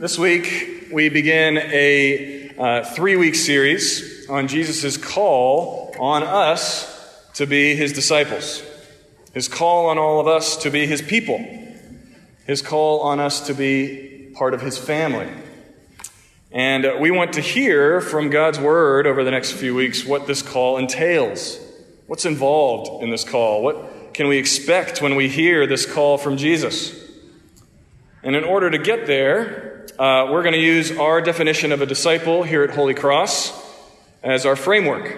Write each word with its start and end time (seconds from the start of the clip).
This 0.00 0.18
week, 0.18 0.88
we 0.90 1.10
begin 1.10 1.58
a 1.58 2.54
uh, 2.58 2.84
three 2.84 3.16
week 3.16 3.34
series 3.34 4.26
on 4.30 4.48
Jesus' 4.48 4.96
call 4.96 5.94
on 6.00 6.22
us 6.22 7.30
to 7.34 7.46
be 7.46 7.74
his 7.74 7.92
disciples, 7.92 8.62
his 9.34 9.46
call 9.46 9.90
on 9.90 9.98
all 9.98 10.18
of 10.18 10.26
us 10.26 10.56
to 10.62 10.70
be 10.70 10.86
his 10.86 11.02
people, 11.02 11.38
his 12.46 12.62
call 12.62 13.00
on 13.00 13.20
us 13.20 13.46
to 13.48 13.52
be 13.52 14.32
part 14.34 14.54
of 14.54 14.62
his 14.62 14.78
family. 14.78 15.28
And 16.50 16.98
we 16.98 17.10
want 17.10 17.34
to 17.34 17.42
hear 17.42 18.00
from 18.00 18.30
God's 18.30 18.58
word 18.58 19.06
over 19.06 19.22
the 19.22 19.30
next 19.30 19.52
few 19.52 19.74
weeks 19.74 20.06
what 20.06 20.26
this 20.26 20.40
call 20.40 20.78
entails. 20.78 21.60
What's 22.06 22.24
involved 22.24 23.02
in 23.02 23.10
this 23.10 23.22
call? 23.22 23.62
What 23.62 24.14
can 24.14 24.28
we 24.28 24.38
expect 24.38 25.02
when 25.02 25.14
we 25.14 25.28
hear 25.28 25.66
this 25.66 25.84
call 25.84 26.16
from 26.16 26.38
Jesus? 26.38 27.09
And 28.22 28.36
in 28.36 28.44
order 28.44 28.70
to 28.70 28.78
get 28.78 29.06
there, 29.06 29.86
uh, 29.98 30.30
we're 30.30 30.42
going 30.42 30.52
to 30.52 30.60
use 30.60 30.92
our 30.92 31.22
definition 31.22 31.72
of 31.72 31.80
a 31.80 31.86
disciple 31.86 32.42
here 32.42 32.62
at 32.62 32.70
Holy 32.70 32.92
Cross 32.92 33.50
as 34.22 34.44
our 34.44 34.56
framework. 34.56 35.16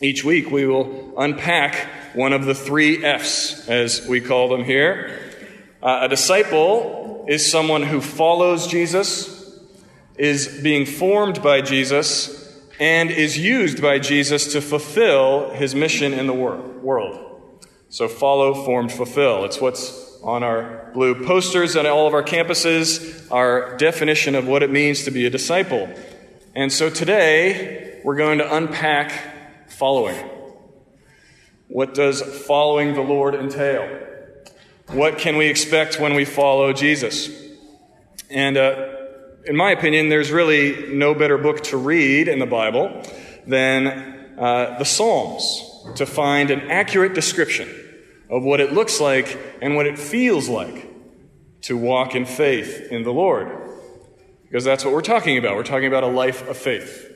Each 0.00 0.24
week 0.24 0.50
we 0.50 0.66
will 0.66 1.12
unpack 1.18 1.74
one 2.14 2.32
of 2.32 2.46
the 2.46 2.54
three 2.54 3.04
F's, 3.04 3.68
as 3.68 4.06
we 4.08 4.22
call 4.22 4.48
them 4.48 4.64
here. 4.64 5.20
Uh, 5.82 6.00
a 6.02 6.08
disciple 6.08 7.26
is 7.28 7.50
someone 7.50 7.82
who 7.82 8.00
follows 8.00 8.66
Jesus, 8.66 9.60
is 10.16 10.60
being 10.62 10.86
formed 10.86 11.42
by 11.42 11.60
Jesus, 11.60 12.50
and 12.80 13.10
is 13.10 13.36
used 13.36 13.82
by 13.82 13.98
Jesus 13.98 14.52
to 14.54 14.62
fulfill 14.62 15.50
his 15.50 15.74
mission 15.74 16.14
in 16.14 16.26
the 16.26 16.32
wor- 16.32 16.56
world. 16.56 17.62
So 17.90 18.08
follow, 18.08 18.54
formed, 18.64 18.90
fulfill. 18.90 19.44
It's 19.44 19.60
what's 19.60 20.05
on 20.26 20.42
our 20.42 20.90
blue 20.92 21.24
posters 21.24 21.76
at 21.76 21.86
all 21.86 22.08
of 22.08 22.12
our 22.12 22.22
campuses 22.22 23.30
our 23.30 23.76
definition 23.76 24.34
of 24.34 24.44
what 24.48 24.60
it 24.64 24.70
means 24.70 25.04
to 25.04 25.12
be 25.12 25.24
a 25.24 25.30
disciple. 25.30 25.88
And 26.52 26.72
so 26.72 26.90
today, 26.90 28.00
we're 28.02 28.16
going 28.16 28.38
to 28.38 28.56
unpack 28.56 29.70
following. 29.70 30.16
What 31.68 31.94
does 31.94 32.22
following 32.44 32.94
the 32.94 33.02
Lord 33.02 33.36
entail? 33.36 34.00
What 34.88 35.18
can 35.18 35.36
we 35.36 35.46
expect 35.46 36.00
when 36.00 36.14
we 36.14 36.24
follow 36.24 36.72
Jesus? 36.72 37.30
And 38.28 38.56
uh, 38.56 38.94
in 39.44 39.54
my 39.54 39.70
opinion, 39.70 40.08
there's 40.08 40.32
really 40.32 40.92
no 40.92 41.14
better 41.14 41.38
book 41.38 41.62
to 41.64 41.76
read 41.76 42.26
in 42.26 42.40
the 42.40 42.46
Bible 42.46 43.00
than 43.46 43.86
uh, 44.36 44.76
the 44.76 44.84
Psalms 44.84 45.62
to 45.94 46.04
find 46.04 46.50
an 46.50 46.68
accurate 46.68 47.14
description 47.14 47.68
of 48.28 48.42
what 48.42 48.60
it 48.60 48.72
looks 48.72 49.00
like 49.00 49.38
and 49.60 49.76
what 49.76 49.86
it 49.86 49.98
feels 49.98 50.48
like 50.48 50.92
to 51.62 51.76
walk 51.76 52.14
in 52.14 52.24
faith 52.24 52.88
in 52.90 53.02
the 53.02 53.12
Lord. 53.12 53.50
Because 54.44 54.64
that's 54.64 54.84
what 54.84 54.94
we're 54.94 55.02
talking 55.02 55.38
about. 55.38 55.56
We're 55.56 55.64
talking 55.64 55.88
about 55.88 56.04
a 56.04 56.08
life 56.08 56.48
of 56.48 56.56
faith. 56.56 57.12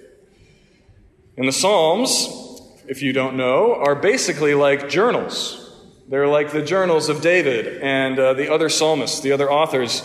And 1.36 1.46
the 1.46 1.52
Psalms, 1.52 2.28
if 2.88 3.02
you 3.02 3.12
don't 3.12 3.36
know, 3.36 3.74
are 3.74 3.94
basically 3.94 4.54
like 4.54 4.88
journals. 4.88 5.56
They're 6.08 6.26
like 6.26 6.50
the 6.50 6.62
journals 6.62 7.08
of 7.08 7.20
David 7.20 7.80
and 7.82 8.18
uh, 8.18 8.34
the 8.34 8.52
other 8.52 8.68
psalmists, 8.68 9.20
the 9.20 9.32
other 9.32 9.50
authors. 9.50 10.02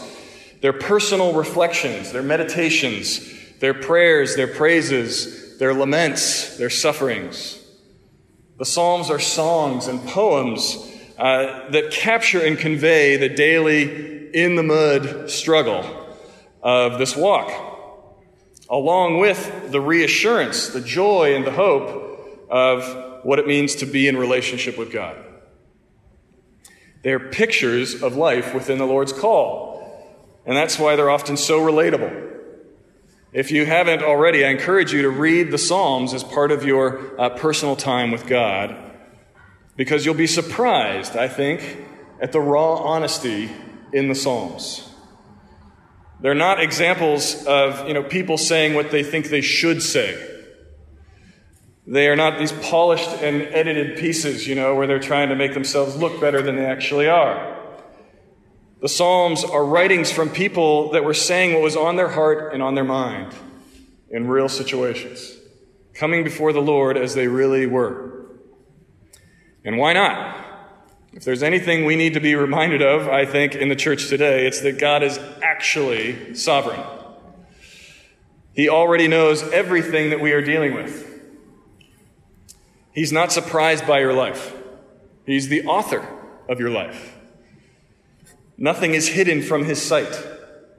Their 0.62 0.74
personal 0.74 1.34
reflections, 1.34 2.12
their 2.12 2.24
meditations, 2.24 3.20
their 3.60 3.74
prayers, 3.74 4.36
their 4.36 4.48
praises, 4.48 5.58
their 5.58 5.74
laments, 5.74 6.58
their 6.58 6.70
sufferings. 6.70 7.60
The 8.58 8.66
Psalms 8.66 9.10
are 9.10 9.20
songs 9.20 9.88
and 9.88 10.00
poems 10.08 10.92
uh, 11.18 11.70
that 11.70 11.92
capture 11.92 12.42
and 12.42 12.58
convey 12.58 13.16
the 13.16 13.30
daily 13.30 14.30
in 14.34 14.56
the 14.56 14.64
mud 14.64 15.30
struggle 15.30 15.86
of 16.62 17.00
this 17.00 17.16
walk, 17.16 17.50
along 18.70 19.20
with 19.20 19.72
the 19.72 19.80
reassurance, 19.80 20.70
the 20.70 20.82
joy, 20.82 21.34
and 21.34 21.46
the 21.46 21.52
hope 21.52 22.48
of 22.50 23.24
what 23.24 23.40
it 23.40 23.48
means 23.48 23.76
to 23.76 23.86
be 23.86 24.08
in 24.08 24.18
relationship 24.18 24.78
with 24.78 24.92
God. 24.92 25.18
They're 27.02 27.20
pictures 27.20 28.02
of 28.04 28.18
life 28.18 28.54
within 28.54 28.78
the 28.78 28.86
Lord's 28.86 29.14
call, 29.14 30.42
and 30.46 30.58
that's 30.58 30.78
why 30.78 30.96
they're 30.96 31.10
often 31.10 31.38
so 31.38 31.62
relatable. 31.62 32.24
If 33.32 33.52
you 33.52 33.66
haven't 33.66 34.02
already, 34.02 34.44
I 34.44 34.50
encourage 34.50 34.92
you 34.92 35.04
to 35.04 35.10
read 35.10 35.52
the 35.52 35.58
Psalms 35.58 36.14
as 36.14 36.24
part 36.24 36.52
of 36.52 36.66
your 36.66 37.20
uh, 37.20 37.30
personal 37.30 37.76
time 37.76 38.12
with 38.12 38.28
God 38.28 38.76
because 39.76 40.06
you'll 40.06 40.16
be 40.16 40.28
surprised, 40.28 41.16
I 41.16 41.28
think, 41.28 41.86
at 42.22 42.32
the 42.32 42.40
raw 42.40 42.76
honesty 42.76 43.52
in 43.92 44.08
the 44.08 44.16
Psalms. 44.16 44.90
They're 46.22 46.34
not 46.34 46.62
examples 46.62 47.46
of 47.46 47.88
you 47.88 47.94
know, 47.94 48.04
people 48.04 48.38
saying 48.38 48.74
what 48.74 48.92
they 48.92 49.04
think 49.04 49.28
they 49.28 49.42
should 49.42 49.82
say. 49.84 50.32
They 51.88 52.08
are 52.08 52.16
not 52.16 52.40
these 52.40 52.52
polished 52.52 53.10
and 53.10 53.44
edited 53.44 54.00
pieces, 54.00 54.48
you 54.48 54.56
know, 54.56 54.74
where 54.76 54.88
they're 54.88 55.00
trying 55.00 55.30
to 55.30 55.36
make 55.36 55.54
themselves 55.54 55.96
look 55.96 56.20
better 56.20 56.42
than 56.42 56.56
they 56.56 56.66
actually 56.66 57.08
are. 57.08 57.56
The 58.82 58.90
Psalms 58.90 59.44
are 59.44 59.64
writings 59.64 60.12
from 60.12 60.30
people 60.30 60.92
that 60.92 61.04
were 61.04 61.14
saying 61.14 61.54
what 61.54 61.62
was 61.62 61.76
on 61.76 61.96
their 61.96 62.10
heart 62.10 62.54
and 62.54 62.64
on 62.64 62.76
their 62.76 62.84
mind 62.84 63.34
in 64.10 64.28
real 64.28 64.50
situations, 64.50 65.36
coming 65.94 66.24
before 66.24 66.54
the 66.54 66.62
Lord 66.62 66.98
as 66.98 67.14
they 67.14 67.28
really 67.28 67.68
were. 67.68 68.15
And 69.66 69.80
why 69.80 69.94
not? 69.94 70.46
If 71.12 71.24
there's 71.24 71.42
anything 71.42 71.86
we 71.86 71.96
need 71.96 72.14
to 72.14 72.20
be 72.20 72.36
reminded 72.36 72.82
of, 72.82 73.08
I 73.08 73.26
think, 73.26 73.56
in 73.56 73.68
the 73.68 73.76
church 73.76 74.08
today, 74.10 74.46
it's 74.46 74.62
that 74.62 74.78
God 74.78 75.02
is 75.02 75.18
actually 75.42 76.36
sovereign. 76.36 76.82
He 78.54 78.70
already 78.70 79.08
knows 79.08 79.42
everything 79.52 80.12
that 80.12 80.22
we 80.22 80.34
are 80.34 80.42
dealing 80.42 80.76
with. 80.76 81.12
He's 82.94 83.12
not 83.12 83.32
surprised 83.32 83.88
by 83.88 84.00
your 84.00 84.14
life, 84.14 84.56
He's 85.26 85.48
the 85.48 85.66
author 85.66 86.08
of 86.48 86.60
your 86.60 86.70
life. 86.70 87.18
Nothing 88.58 88.94
is 88.94 89.08
hidden 89.08 89.42
from 89.42 89.66
His 89.66 89.82
sight. 89.82 90.28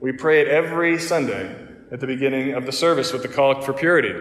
We 0.00 0.12
pray 0.12 0.42
it 0.42 0.48
every 0.48 0.98
Sunday 0.98 1.54
at 1.90 2.00
the 2.00 2.06
beginning 2.06 2.54
of 2.54 2.66
the 2.66 2.72
service 2.72 3.12
with 3.12 3.22
the 3.22 3.28
Collect 3.28 3.64
for 3.64 3.72
Purity. 3.72 4.14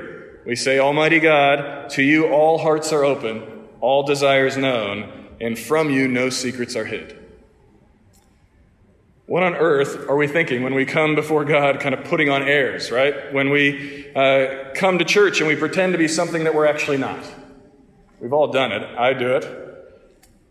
We 0.46 0.56
say, 0.56 0.80
Almighty 0.80 1.20
God, 1.20 1.90
to 1.92 2.04
you 2.04 2.28
all 2.28 2.58
hearts 2.58 2.92
are 2.92 3.04
open 3.04 3.55
all 3.86 4.02
desires 4.02 4.58
known, 4.58 5.30
and 5.40 5.58
from 5.58 5.92
you 5.92 6.08
no 6.08 6.30
secrets 6.32 6.76
are 6.76 6.86
hid. 6.86 7.16
What 9.28 9.44
on 9.44 9.56
earth 9.56 10.10
are 10.10 10.16
we 10.16 10.28
thinking 10.28 10.64
when 10.64 10.74
we 10.74 10.86
come 10.86 11.14
before 11.14 11.46
God, 11.46 11.80
kind 11.80 11.94
of 11.94 12.04
putting 12.06 12.30
on 12.30 12.42
airs, 12.42 12.92
right? 12.92 13.32
When 13.32 13.52
we 13.52 14.12
uh, 14.16 14.74
come 14.74 14.98
to 14.98 15.06
church 15.06 15.40
and 15.40 15.48
we 15.48 15.56
pretend 15.56 15.94
to 15.94 16.00
be 16.00 16.08
something 16.08 16.44
that 16.46 16.56
we're 16.56 16.66
actually 16.66 16.98
not. 16.98 17.24
We've 18.20 18.34
all 18.34 18.52
done 18.52 18.72
it. 18.72 18.84
I 18.98 19.14
do 19.14 19.36
it. 19.36 19.46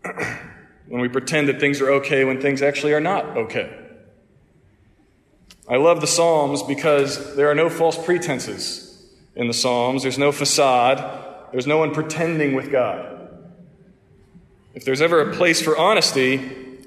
when 0.87 1.01
we 1.01 1.09
pretend 1.09 1.49
that 1.49 1.59
things 1.59 1.81
are 1.81 1.91
okay 1.91 2.23
when 2.23 2.39
things 2.41 2.61
actually 2.61 2.93
are 2.93 3.01
not 3.01 3.25
okay. 3.37 3.81
I 5.67 5.77
love 5.77 5.99
the 5.99 6.07
Psalms 6.07 6.63
because 6.63 7.35
there 7.35 7.49
are 7.49 7.55
no 7.55 7.69
false 7.69 7.97
pretenses 7.97 9.03
in 9.35 9.47
the 9.47 9.53
Psalms. 9.53 10.03
There's 10.03 10.19
no 10.19 10.31
facade. 10.31 11.49
There's 11.51 11.67
no 11.67 11.77
one 11.77 11.93
pretending 11.93 12.55
with 12.55 12.71
God. 12.71 13.14
If 14.75 14.83
there's 14.83 15.01
ever 15.01 15.21
a 15.21 15.33
place 15.33 15.61
for 15.61 15.77
honesty, 15.77 16.35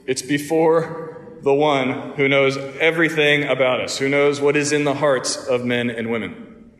it's 0.06 0.20
before 0.20 1.38
the 1.42 1.54
one 1.54 2.12
who 2.16 2.28
knows 2.28 2.58
everything 2.58 3.44
about 3.44 3.80
us, 3.80 3.96
who 3.96 4.10
knows 4.10 4.42
what 4.42 4.56
is 4.56 4.72
in 4.72 4.84
the 4.84 4.92
hearts 4.92 5.36
of 5.46 5.64
men 5.64 5.88
and 5.88 6.10
women. 6.10 6.70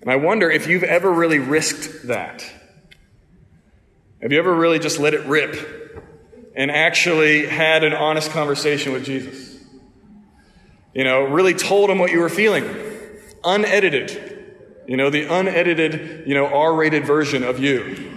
And 0.00 0.10
I 0.10 0.16
wonder 0.16 0.50
if 0.50 0.66
you've 0.66 0.82
ever 0.82 1.10
really 1.10 1.38
risked 1.38 2.08
that. 2.08 2.44
Have 4.20 4.32
you 4.32 4.38
ever 4.40 4.52
really 4.52 4.80
just 4.80 4.98
let 4.98 5.14
it 5.14 5.24
rip 5.24 6.02
and 6.56 6.68
actually 6.70 7.46
had 7.46 7.84
an 7.84 7.92
honest 7.92 8.32
conversation 8.32 8.92
with 8.92 9.04
Jesus? 9.04 9.56
You 10.94 11.04
know, 11.04 11.22
really 11.22 11.54
told 11.54 11.90
him 11.90 12.00
what 12.00 12.10
you 12.10 12.18
were 12.18 12.28
feeling, 12.28 12.64
unedited. 13.44 14.32
You 14.88 14.96
know, 14.96 15.10
the 15.10 15.32
unedited, 15.32 16.26
you 16.26 16.34
know, 16.34 16.46
R 16.46 16.74
rated 16.74 17.06
version 17.06 17.44
of 17.44 17.60
you 17.60 18.13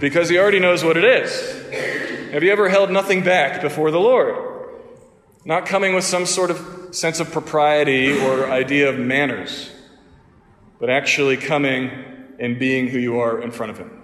because 0.00 0.28
he 0.28 0.38
already 0.38 0.60
knows 0.60 0.84
what 0.84 0.96
it 0.96 1.04
is. 1.04 2.32
Have 2.32 2.42
you 2.42 2.50
ever 2.50 2.68
held 2.68 2.90
nothing 2.90 3.22
back 3.22 3.62
before 3.62 3.90
the 3.90 4.00
Lord? 4.00 4.34
Not 5.44 5.66
coming 5.66 5.94
with 5.94 6.04
some 6.04 6.26
sort 6.26 6.50
of 6.50 6.94
sense 6.94 7.20
of 7.20 7.30
propriety 7.30 8.18
or 8.18 8.50
idea 8.50 8.88
of 8.88 8.98
manners, 8.98 9.70
but 10.80 10.90
actually 10.90 11.36
coming 11.36 11.90
and 12.38 12.58
being 12.58 12.88
who 12.88 12.98
you 12.98 13.20
are 13.20 13.40
in 13.40 13.50
front 13.50 13.70
of 13.70 13.78
Him. 13.78 14.00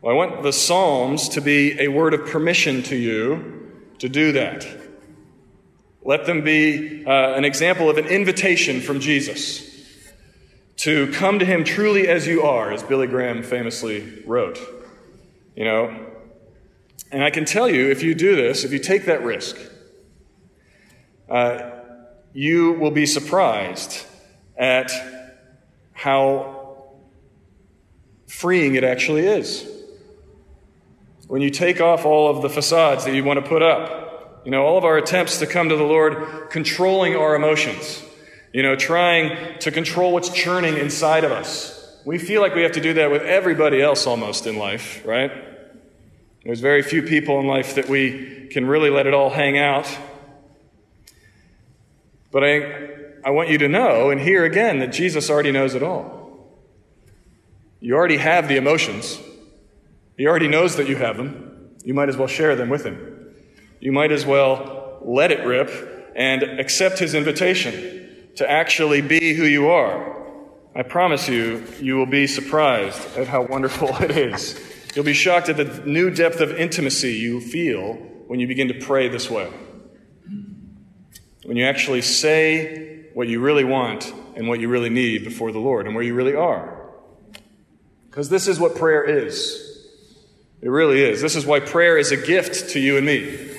Well, 0.00 0.14
I 0.14 0.16
want 0.16 0.42
the 0.42 0.52
Psalms 0.52 1.28
to 1.30 1.40
be 1.40 1.80
a 1.80 1.88
word 1.88 2.14
of 2.14 2.26
permission 2.26 2.82
to 2.84 2.96
you 2.96 3.72
to 3.98 4.08
do 4.08 4.32
that. 4.32 4.66
Let 6.02 6.26
them 6.26 6.42
be 6.42 7.04
uh, 7.06 7.34
an 7.34 7.44
example 7.44 7.88
of 7.88 7.96
an 7.96 8.06
invitation 8.06 8.80
from 8.80 9.00
Jesus 9.00 9.73
to 10.84 11.10
come 11.12 11.38
to 11.38 11.46
him 11.46 11.64
truly 11.64 12.06
as 12.06 12.26
you 12.26 12.42
are, 12.42 12.70
as 12.70 12.82
Billy 12.82 13.06
Graham 13.06 13.42
famously 13.42 14.22
wrote. 14.26 14.58
You 15.56 15.64
know? 15.64 16.06
And 17.10 17.24
I 17.24 17.30
can 17.30 17.46
tell 17.46 17.70
you, 17.70 17.90
if 17.90 18.02
you 18.02 18.14
do 18.14 18.36
this, 18.36 18.64
if 18.64 18.70
you 18.70 18.78
take 18.78 19.06
that 19.06 19.24
risk, 19.24 19.56
uh, 21.30 21.70
you 22.34 22.72
will 22.72 22.90
be 22.90 23.06
surprised 23.06 24.04
at 24.58 24.92
how 25.94 26.82
freeing 28.28 28.74
it 28.74 28.84
actually 28.84 29.26
is. 29.26 29.66
When 31.28 31.40
you 31.40 31.48
take 31.48 31.80
off 31.80 32.04
all 32.04 32.28
of 32.28 32.42
the 32.42 32.50
facades 32.50 33.06
that 33.06 33.14
you 33.14 33.24
want 33.24 33.42
to 33.42 33.48
put 33.48 33.62
up, 33.62 34.42
you 34.44 34.50
know, 34.50 34.66
all 34.66 34.76
of 34.76 34.84
our 34.84 34.98
attempts 34.98 35.38
to 35.38 35.46
come 35.46 35.70
to 35.70 35.76
the 35.76 35.82
Lord 35.82 36.50
controlling 36.50 37.16
our 37.16 37.34
emotions, 37.34 38.04
you 38.54 38.62
know, 38.62 38.76
trying 38.76 39.58
to 39.58 39.72
control 39.72 40.12
what's 40.12 40.28
churning 40.28 40.76
inside 40.76 41.24
of 41.24 41.32
us. 41.32 42.00
We 42.04 42.18
feel 42.18 42.40
like 42.40 42.54
we 42.54 42.62
have 42.62 42.70
to 42.72 42.80
do 42.80 42.94
that 42.94 43.10
with 43.10 43.22
everybody 43.22 43.82
else 43.82 44.06
almost 44.06 44.46
in 44.46 44.56
life, 44.56 45.04
right? 45.04 45.32
There's 46.44 46.60
very 46.60 46.82
few 46.82 47.02
people 47.02 47.40
in 47.40 47.48
life 47.48 47.74
that 47.74 47.88
we 47.88 48.46
can 48.52 48.64
really 48.64 48.90
let 48.90 49.08
it 49.08 49.14
all 49.14 49.28
hang 49.28 49.58
out. 49.58 49.88
But 52.30 52.44
I, 52.44 52.90
I 53.24 53.30
want 53.30 53.48
you 53.48 53.58
to 53.58 53.68
know 53.68 54.10
and 54.10 54.20
hear 54.20 54.44
again 54.44 54.78
that 54.78 54.92
Jesus 54.92 55.28
already 55.30 55.50
knows 55.50 55.74
it 55.74 55.82
all. 55.82 56.54
You 57.80 57.96
already 57.96 58.18
have 58.18 58.46
the 58.46 58.56
emotions. 58.56 59.18
He 60.16 60.28
already 60.28 60.48
knows 60.48 60.76
that 60.76 60.88
you 60.88 60.94
have 60.94 61.16
them. 61.16 61.70
You 61.82 61.92
might 61.92 62.08
as 62.08 62.16
well 62.16 62.28
share 62.28 62.54
them 62.54 62.68
with 62.68 62.86
him. 62.86 63.34
You 63.80 63.90
might 63.90 64.12
as 64.12 64.24
well 64.24 64.98
let 65.02 65.32
it 65.32 65.44
rip 65.44 66.12
and 66.14 66.44
accept 66.44 67.00
his 67.00 67.14
invitation 67.14 68.02
to 68.36 68.50
actually 68.50 69.00
be 69.00 69.34
who 69.34 69.44
you 69.44 69.68
are. 69.68 70.14
I 70.74 70.82
promise 70.82 71.28
you, 71.28 71.64
you 71.80 71.96
will 71.96 72.06
be 72.06 72.26
surprised 72.26 73.16
at 73.16 73.28
how 73.28 73.42
wonderful 73.42 73.94
it 74.00 74.10
is. 74.10 74.60
You'll 74.94 75.04
be 75.04 75.14
shocked 75.14 75.48
at 75.48 75.56
the 75.56 75.82
new 75.86 76.10
depth 76.10 76.40
of 76.40 76.52
intimacy 76.52 77.12
you 77.12 77.40
feel 77.40 77.94
when 78.26 78.40
you 78.40 78.46
begin 78.46 78.68
to 78.68 78.74
pray 78.74 79.08
this 79.08 79.30
way. 79.30 79.52
When 81.44 81.56
you 81.56 81.64
actually 81.64 82.02
say 82.02 83.06
what 83.12 83.28
you 83.28 83.40
really 83.40 83.64
want 83.64 84.12
and 84.34 84.48
what 84.48 84.60
you 84.60 84.68
really 84.68 84.90
need 84.90 85.24
before 85.24 85.52
the 85.52 85.58
Lord 85.58 85.86
and 85.86 85.94
where 85.94 86.04
you 86.04 86.14
really 86.14 86.34
are. 86.34 86.90
Because 88.08 88.28
this 88.28 88.48
is 88.48 88.58
what 88.58 88.76
prayer 88.76 89.04
is. 89.04 89.60
It 90.60 90.68
really 90.68 91.02
is. 91.02 91.20
This 91.20 91.36
is 91.36 91.44
why 91.44 91.60
prayer 91.60 91.98
is 91.98 92.10
a 92.10 92.16
gift 92.16 92.70
to 92.70 92.80
you 92.80 92.96
and 92.96 93.04
me. 93.04 93.50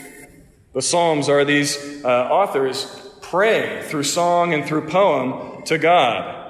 The 0.73 0.81
Psalms 0.81 1.29
are 1.29 1.45
these 1.45 2.03
uh, 2.03 2.07
authors 2.07 3.04
praying 3.29 3.83
through 3.83 4.03
song 4.03 4.53
and 4.53 4.65
through 4.65 4.87
poem 4.87 5.63
to 5.63 5.77
God 5.77 6.45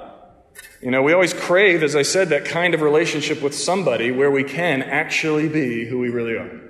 you 0.82 0.90
know, 0.90 1.02
we 1.02 1.12
always 1.12 1.32
crave, 1.32 1.82
as 1.82 1.96
I 1.96 2.02
said, 2.02 2.28
that 2.28 2.44
kind 2.44 2.74
of 2.74 2.82
relationship 2.82 3.42
with 3.42 3.54
somebody 3.54 4.12
where 4.12 4.30
we 4.30 4.44
can 4.44 4.82
actually 4.82 5.48
be 5.48 5.86
who 5.86 5.98
we 5.98 6.10
really 6.10 6.36
are. 6.36 6.60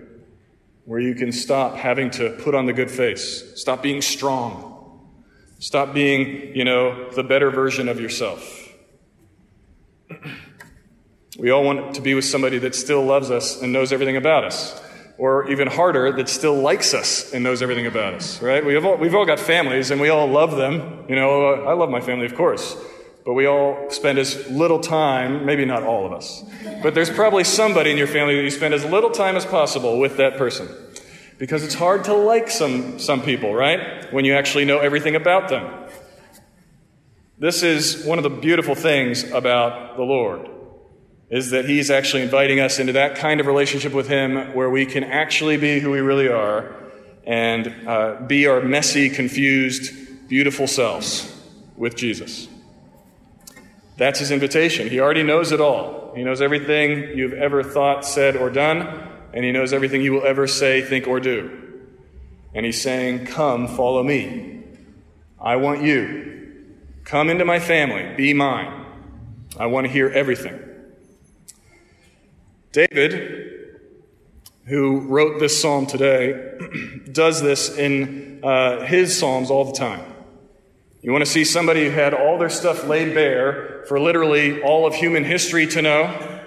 Where 0.84 1.00
you 1.00 1.14
can 1.14 1.32
stop 1.32 1.74
having 1.76 2.10
to 2.12 2.30
put 2.30 2.54
on 2.54 2.66
the 2.66 2.72
good 2.72 2.90
face, 2.90 3.44
stop 3.56 3.82
being 3.82 4.00
strong, 4.00 5.10
stop 5.58 5.92
being, 5.92 6.54
you 6.54 6.64
know, 6.64 7.10
the 7.10 7.24
better 7.24 7.50
version 7.50 7.88
of 7.88 8.00
yourself. 8.00 8.68
We 11.38 11.50
all 11.50 11.64
want 11.64 11.96
to 11.96 12.00
be 12.00 12.14
with 12.14 12.24
somebody 12.24 12.56
that 12.60 12.74
still 12.74 13.04
loves 13.04 13.30
us 13.30 13.60
and 13.60 13.70
knows 13.70 13.92
everything 13.92 14.16
about 14.16 14.44
us. 14.44 14.80
Or 15.18 15.50
even 15.50 15.66
harder, 15.66 16.12
that 16.12 16.28
still 16.28 16.54
likes 16.54 16.92
us 16.92 17.32
and 17.32 17.42
knows 17.42 17.62
everything 17.62 17.86
about 17.86 18.14
us, 18.14 18.42
right? 18.42 18.64
We 18.64 18.74
have 18.74 18.84
all, 18.84 18.96
we've 18.96 19.14
all 19.14 19.24
got 19.24 19.40
families 19.40 19.90
and 19.90 19.98
we 20.00 20.10
all 20.10 20.26
love 20.26 20.56
them. 20.56 21.06
You 21.08 21.16
know, 21.16 21.54
uh, 21.54 21.70
I 21.70 21.72
love 21.72 21.88
my 21.88 22.00
family, 22.00 22.26
of 22.26 22.34
course 22.34 22.76
but 23.26 23.34
we 23.34 23.44
all 23.44 23.90
spend 23.90 24.20
as 24.20 24.48
little 24.48 24.78
time, 24.78 25.44
maybe 25.44 25.64
not 25.64 25.82
all 25.82 26.06
of 26.06 26.12
us, 26.12 26.44
but 26.80 26.94
there's 26.94 27.10
probably 27.10 27.42
somebody 27.42 27.90
in 27.90 27.98
your 27.98 28.06
family 28.06 28.36
that 28.36 28.42
you 28.42 28.50
spend 28.50 28.72
as 28.72 28.84
little 28.84 29.10
time 29.10 29.34
as 29.34 29.44
possible 29.44 29.98
with 29.98 30.16
that 30.18 30.38
person. 30.38 30.68
Because 31.36 31.64
it's 31.64 31.74
hard 31.74 32.04
to 32.04 32.14
like 32.14 32.48
some, 32.48 33.00
some 33.00 33.20
people, 33.20 33.52
right? 33.52 34.10
When 34.12 34.24
you 34.24 34.34
actually 34.34 34.64
know 34.64 34.78
everything 34.78 35.16
about 35.16 35.48
them. 35.48 35.68
This 37.36 37.64
is 37.64 38.04
one 38.06 38.18
of 38.18 38.22
the 38.22 38.30
beautiful 38.30 38.76
things 38.76 39.28
about 39.32 39.96
the 39.96 40.04
Lord, 40.04 40.48
is 41.30 41.50
that 41.50 41.64
He's 41.64 41.90
actually 41.90 42.22
inviting 42.22 42.60
us 42.60 42.78
into 42.78 42.92
that 42.92 43.16
kind 43.16 43.40
of 43.40 43.46
relationship 43.46 43.92
with 43.92 44.08
Him 44.08 44.54
where 44.54 44.70
we 44.70 44.86
can 44.86 45.04
actually 45.04 45.56
be 45.56 45.80
who 45.80 45.90
we 45.90 46.00
really 46.00 46.28
are 46.28 46.74
and 47.24 47.88
uh, 47.88 48.20
be 48.26 48.46
our 48.46 48.60
messy, 48.60 49.10
confused, 49.10 50.28
beautiful 50.28 50.66
selves 50.66 51.32
with 51.76 51.96
Jesus. 51.96 52.48
That's 53.96 54.18
his 54.18 54.30
invitation. 54.30 54.88
He 54.88 55.00
already 55.00 55.22
knows 55.22 55.52
it 55.52 55.60
all. 55.60 56.12
He 56.14 56.22
knows 56.22 56.40
everything 56.40 57.16
you've 57.16 57.32
ever 57.32 57.62
thought, 57.62 58.04
said, 58.04 58.36
or 58.36 58.50
done, 58.50 59.08
and 59.32 59.44
he 59.44 59.52
knows 59.52 59.72
everything 59.72 60.02
you 60.02 60.12
will 60.12 60.26
ever 60.26 60.46
say, 60.46 60.82
think, 60.82 61.06
or 61.06 61.18
do. 61.18 61.50
And 62.54 62.64
he's 62.64 62.80
saying, 62.80 63.26
Come, 63.26 63.68
follow 63.68 64.02
me. 64.02 64.64
I 65.40 65.56
want 65.56 65.82
you. 65.82 66.64
Come 67.04 67.28
into 67.28 67.44
my 67.44 67.58
family. 67.58 68.14
Be 68.16 68.32
mine. 68.34 68.84
I 69.58 69.66
want 69.66 69.86
to 69.86 69.92
hear 69.92 70.08
everything. 70.08 70.58
David, 72.76 73.80
who 74.66 75.00
wrote 75.00 75.40
this 75.40 75.58
psalm 75.58 75.86
today, 75.86 76.58
does 77.10 77.40
this 77.40 77.74
in 77.74 78.44
uh, 78.44 78.84
his 78.84 79.18
psalms 79.18 79.50
all 79.50 79.64
the 79.64 79.72
time. 79.72 80.04
You 81.00 81.10
want 81.10 81.24
to 81.24 81.30
see 81.30 81.42
somebody 81.42 81.86
who 81.86 81.90
had 81.90 82.12
all 82.12 82.36
their 82.36 82.50
stuff 82.50 82.86
laid 82.86 83.14
bare 83.14 83.82
for 83.88 83.98
literally 83.98 84.60
all 84.60 84.86
of 84.86 84.94
human 84.94 85.24
history 85.24 85.66
to 85.68 85.80
know? 85.80 86.42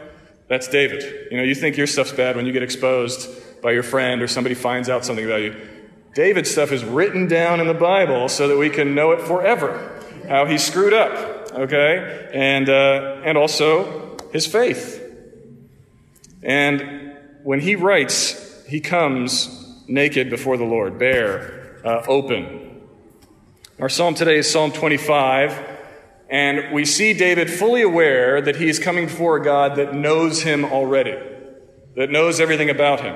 That's 0.48 0.68
David. 0.68 1.30
You 1.32 1.38
know, 1.38 1.44
you 1.44 1.56
think 1.56 1.78
your 1.78 1.88
stuff's 1.88 2.12
bad 2.12 2.36
when 2.36 2.46
you 2.46 2.52
get 2.52 2.62
exposed 2.62 3.62
by 3.64 3.72
your 3.72 3.82
friend 3.82 4.22
or 4.22 4.28
somebody 4.28 4.54
finds 4.54 4.88
out 4.88 5.06
something 5.06 5.26
about 5.26 5.42
you. 5.42 5.56
David's 6.14 6.52
stuff 6.52 6.72
is 6.72 6.86
written 6.86 7.28
down 7.28 7.60
in 7.60 7.66
the 7.66 7.74
Bible 7.74 8.30
so 8.30 8.48
that 8.50 8.58
we 8.58 8.70
can 8.70 8.94
know 8.94 9.14
it 9.14 9.22
forever. 9.22 10.00
How 10.28 10.46
he 10.46 10.60
screwed 10.60 10.94
up, 10.94 11.54
okay? 11.54 12.30
And, 12.32 12.70
uh, 12.70 13.24
and 13.26 13.36
also 13.36 14.16
his 14.32 14.46
faith. 14.46 15.09
And 16.44 17.18
when 17.44 17.60
he 17.60 17.76
writes, 17.76 18.66
he 18.68 18.80
comes 18.80 19.84
naked 19.88 20.30
before 20.30 20.58
the 20.58 20.64
Lord, 20.64 21.00
bare, 21.00 21.82
uh, 21.84 22.04
open, 22.08 22.70
our 23.80 23.88
psalm 23.88 24.14
today 24.14 24.40
is 24.40 24.52
Psalm 24.52 24.74
25, 24.74 25.58
and 26.30 26.74
we 26.74 26.84
see 26.84 27.14
David 27.14 27.50
fully 27.50 27.82
aware 27.82 28.42
that 28.42 28.58
he 28.58 28.68
is 28.68 28.78
coming 28.78 29.06
before 29.06 29.38
a 29.38 29.44
God 29.44 29.78
that 29.78 29.96
knows 29.96 30.42
him 30.42 30.66
already, 30.66 31.18
that 31.96 32.12
knows 32.12 32.42
everything 32.42 32.70
about 32.70 33.00
him. 33.00 33.16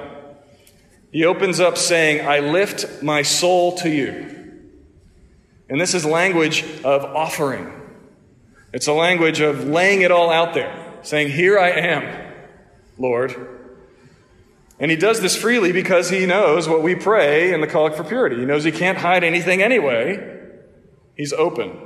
He 1.11 1.25
opens 1.25 1.59
up 1.59 1.77
saying, 1.77 2.25
I 2.25 2.39
lift 2.39 3.03
my 3.03 3.23
soul 3.23 3.75
to 3.79 3.89
you. 3.89 4.71
And 5.67 5.81
this 5.81 5.93
is 5.93 6.05
language 6.05 6.63
of 6.85 7.03
offering. 7.03 7.69
It's 8.71 8.87
a 8.87 8.93
language 8.93 9.41
of 9.41 9.65
laying 9.65 10.01
it 10.01 10.11
all 10.11 10.29
out 10.29 10.53
there, 10.53 10.73
saying, 11.01 11.29
Here 11.29 11.59
I 11.59 11.71
am, 11.71 12.32
Lord. 12.97 13.59
And 14.79 14.91
he 14.91 14.97
does 14.97 15.21
this 15.21 15.35
freely 15.35 15.71
because 15.71 16.09
he 16.09 16.25
knows 16.25 16.67
what 16.67 16.81
we 16.83 16.95
pray 16.95 17.53
in 17.53 17.61
the 17.61 17.67
Collect 17.67 17.95
for 17.95 18.03
Purity. 18.03 18.37
He 18.37 18.45
knows 18.45 18.63
he 18.63 18.71
can't 18.71 18.97
hide 18.97 19.23
anything 19.23 19.61
anyway. 19.61 20.41
He's 21.15 21.31
open. 21.31 21.77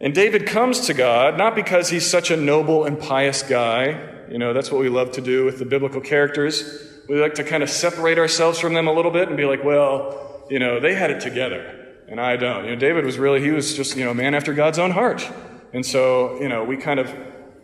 And 0.00 0.14
David 0.14 0.46
comes 0.46 0.86
to 0.86 0.94
God 0.94 1.36
not 1.36 1.56
because 1.56 1.90
he's 1.90 2.08
such 2.08 2.30
a 2.30 2.36
noble 2.36 2.84
and 2.84 2.98
pious 2.98 3.42
guy. 3.42 4.26
You 4.30 4.38
know, 4.38 4.52
that's 4.52 4.70
what 4.70 4.80
we 4.80 4.88
love 4.88 5.10
to 5.12 5.20
do 5.20 5.44
with 5.44 5.58
the 5.58 5.64
biblical 5.64 6.00
characters. 6.00 6.84
We 7.08 7.20
like 7.20 7.34
to 7.34 7.44
kind 7.44 7.62
of 7.62 7.70
separate 7.70 8.18
ourselves 8.18 8.58
from 8.58 8.74
them 8.74 8.86
a 8.86 8.92
little 8.92 9.10
bit 9.10 9.28
and 9.28 9.36
be 9.36 9.44
like, 9.44 9.64
well, 9.64 10.44
you 10.48 10.58
know, 10.58 10.78
they 10.78 10.94
had 10.94 11.10
it 11.10 11.20
together 11.20 11.78
and 12.08 12.20
I 12.20 12.36
don't. 12.36 12.64
You 12.64 12.70
know, 12.70 12.76
David 12.76 13.04
was 13.04 13.18
really, 13.18 13.40
he 13.40 13.50
was 13.50 13.74
just, 13.74 13.96
you 13.96 14.04
know, 14.04 14.12
a 14.12 14.14
man 14.14 14.34
after 14.34 14.54
God's 14.54 14.78
own 14.78 14.92
heart. 14.92 15.28
And 15.72 15.84
so, 15.84 16.40
you 16.40 16.48
know, 16.48 16.64
we 16.64 16.76
kind 16.76 16.98
of 17.00 17.14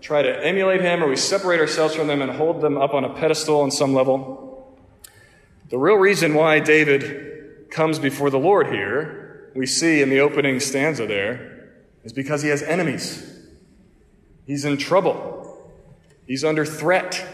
try 0.05 0.21
to 0.21 0.47
emulate 0.47 0.83
him 0.83 1.03
or 1.03 1.09
we 1.09 1.17
separate 1.17 1.59
ourselves 1.59 1.95
from 1.95 2.09
them 2.09 2.21
and 2.21 2.31
hold 2.31 2.61
them 2.61 2.77
up 2.77 2.93
on 2.93 3.05
a 3.05 3.15
pedestal 3.15 3.63
on 3.63 3.71
some 3.71 3.95
level. 3.95 4.79
The 5.71 5.79
real 5.79 5.97
reason 5.97 6.35
why 6.35 6.61
David 6.61 7.71
comes 7.71 7.99
before 7.99 8.29
the 8.29 8.39
Lord 8.39 8.67
here, 8.67 9.51
we 9.57 9.65
see 9.65 10.03
in 10.03 10.11
the 10.11 10.21
opening 10.21 10.61
stanza 10.61 11.07
there, 11.07 11.71
is 12.05 12.13
because 12.13 12.43
he 12.43 12.51
has 12.51 12.63
enemies. 12.63 13.27
He's 14.47 14.67
in 14.67 14.77
trouble. 14.77 15.73
He's 16.27 16.45
under 16.45 16.67
threat. 16.67 17.27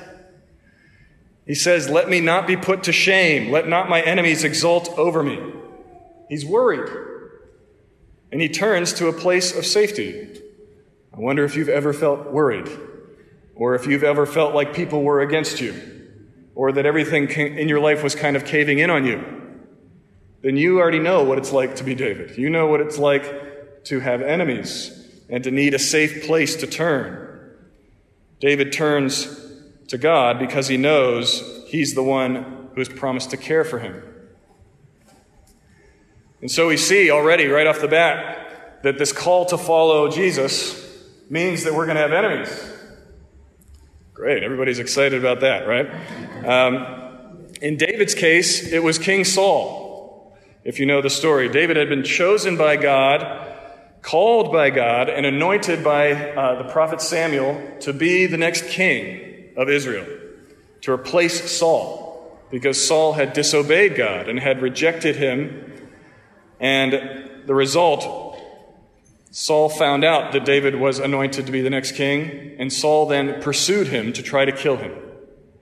He 1.46 1.56
says, 1.56 1.90
Let 1.90 2.08
me 2.08 2.20
not 2.20 2.46
be 2.46 2.56
put 2.56 2.84
to 2.84 2.92
shame. 2.92 3.50
Let 3.50 3.66
not 3.66 3.88
my 3.88 4.00
enemies 4.00 4.44
exult 4.44 4.96
over 4.96 5.24
me. 5.24 5.42
He's 6.28 6.46
worried. 6.46 6.88
And 8.30 8.40
he 8.40 8.48
turns 8.48 8.92
to 8.94 9.08
a 9.08 9.12
place 9.12 9.56
of 9.56 9.66
safety. 9.66 10.40
I 11.12 11.18
wonder 11.18 11.44
if 11.44 11.56
you've 11.56 11.68
ever 11.68 11.92
felt 11.92 12.30
worried, 12.30 12.68
or 13.54 13.74
if 13.74 13.86
you've 13.86 14.04
ever 14.04 14.26
felt 14.26 14.54
like 14.54 14.74
people 14.74 15.02
were 15.02 15.20
against 15.20 15.60
you, 15.60 15.74
or 16.54 16.72
that 16.72 16.86
everything 16.86 17.28
in 17.30 17.68
your 17.68 17.80
life 17.80 18.02
was 18.02 18.14
kind 18.14 18.36
of 18.36 18.44
caving 18.44 18.78
in 18.78 18.90
on 18.90 19.04
you 19.04 19.40
then 20.42 20.56
you 20.56 20.78
already 20.78 20.98
know 20.98 21.22
what 21.22 21.38
it's 21.38 21.52
like 21.52 21.76
to 21.76 21.84
be 21.84 21.94
David. 21.94 22.38
You 22.38 22.48
know 22.50 22.66
what 22.66 22.80
it's 22.80 22.98
like 22.98 23.84
to 23.84 24.00
have 24.00 24.22
enemies 24.22 24.96
and 25.28 25.44
to 25.44 25.50
need 25.50 25.74
a 25.74 25.78
safe 25.78 26.24
place 26.24 26.56
to 26.56 26.66
turn. 26.66 27.26
David 28.40 28.72
turns 28.72 29.28
to 29.88 29.98
God 29.98 30.38
because 30.38 30.68
he 30.68 30.76
knows 30.76 31.64
he's 31.68 31.94
the 31.94 32.02
one 32.02 32.68
who 32.74 32.80
has 32.80 32.88
promised 32.88 33.30
to 33.30 33.36
care 33.36 33.64
for 33.64 33.78
him. 33.78 34.02
And 36.40 36.50
so 36.50 36.68
we 36.68 36.78
see 36.78 37.10
already, 37.10 37.46
right 37.46 37.66
off 37.66 37.80
the 37.80 37.88
bat, 37.88 38.82
that 38.82 38.96
this 38.96 39.12
call 39.12 39.44
to 39.46 39.58
follow 39.58 40.08
Jesus 40.08 40.89
means 41.30 41.64
that 41.64 41.72
we're 41.72 41.86
going 41.86 41.96
to 41.96 42.02
have 42.02 42.12
enemies. 42.12 42.72
Great, 44.12 44.42
everybody's 44.42 44.80
excited 44.80 45.18
about 45.18 45.40
that, 45.40 45.66
right? 45.66 45.88
Um, 46.44 47.46
in 47.62 47.76
David's 47.76 48.14
case, 48.14 48.70
it 48.70 48.82
was 48.82 48.98
King 48.98 49.24
Saul. 49.24 50.36
If 50.64 50.78
you 50.78 50.86
know 50.86 51.00
the 51.00 51.08
story, 51.08 51.48
David 51.48 51.76
had 51.76 51.88
been 51.88 52.02
chosen 52.04 52.56
by 52.56 52.76
God 52.76 53.46
called 54.02 54.52
by 54.52 54.70
God 54.70 55.08
and 55.08 55.24
anointed 55.24 55.84
by 55.84 56.12
uh, 56.12 56.62
the 56.62 56.68
prophet 56.70 57.00
Samuel 57.00 57.78
to 57.80 57.92
be 57.92 58.26
the 58.26 58.36
next 58.36 58.66
king 58.68 59.50
of 59.56 59.68
Israel, 59.68 60.06
to 60.82 60.92
replace 60.92 61.50
Saul, 61.50 62.38
because 62.50 62.86
Saul 62.86 63.12
had 63.12 63.32
disobeyed 63.32 63.94
God 63.94 64.28
and 64.28 64.38
had 64.38 64.62
rejected 64.62 65.16
him. 65.16 65.88
And 66.58 67.30
the 67.46 67.54
result, 67.54 68.29
Saul 69.30 69.68
found 69.68 70.04
out 70.04 70.32
that 70.32 70.44
David 70.44 70.74
was 70.74 70.98
anointed 70.98 71.46
to 71.46 71.52
be 71.52 71.60
the 71.60 71.70
next 71.70 71.92
king, 71.92 72.56
and 72.58 72.72
Saul 72.72 73.06
then 73.06 73.40
pursued 73.40 73.86
him 73.86 74.12
to 74.12 74.22
try 74.22 74.44
to 74.44 74.52
kill 74.52 74.76
him. 74.76 74.92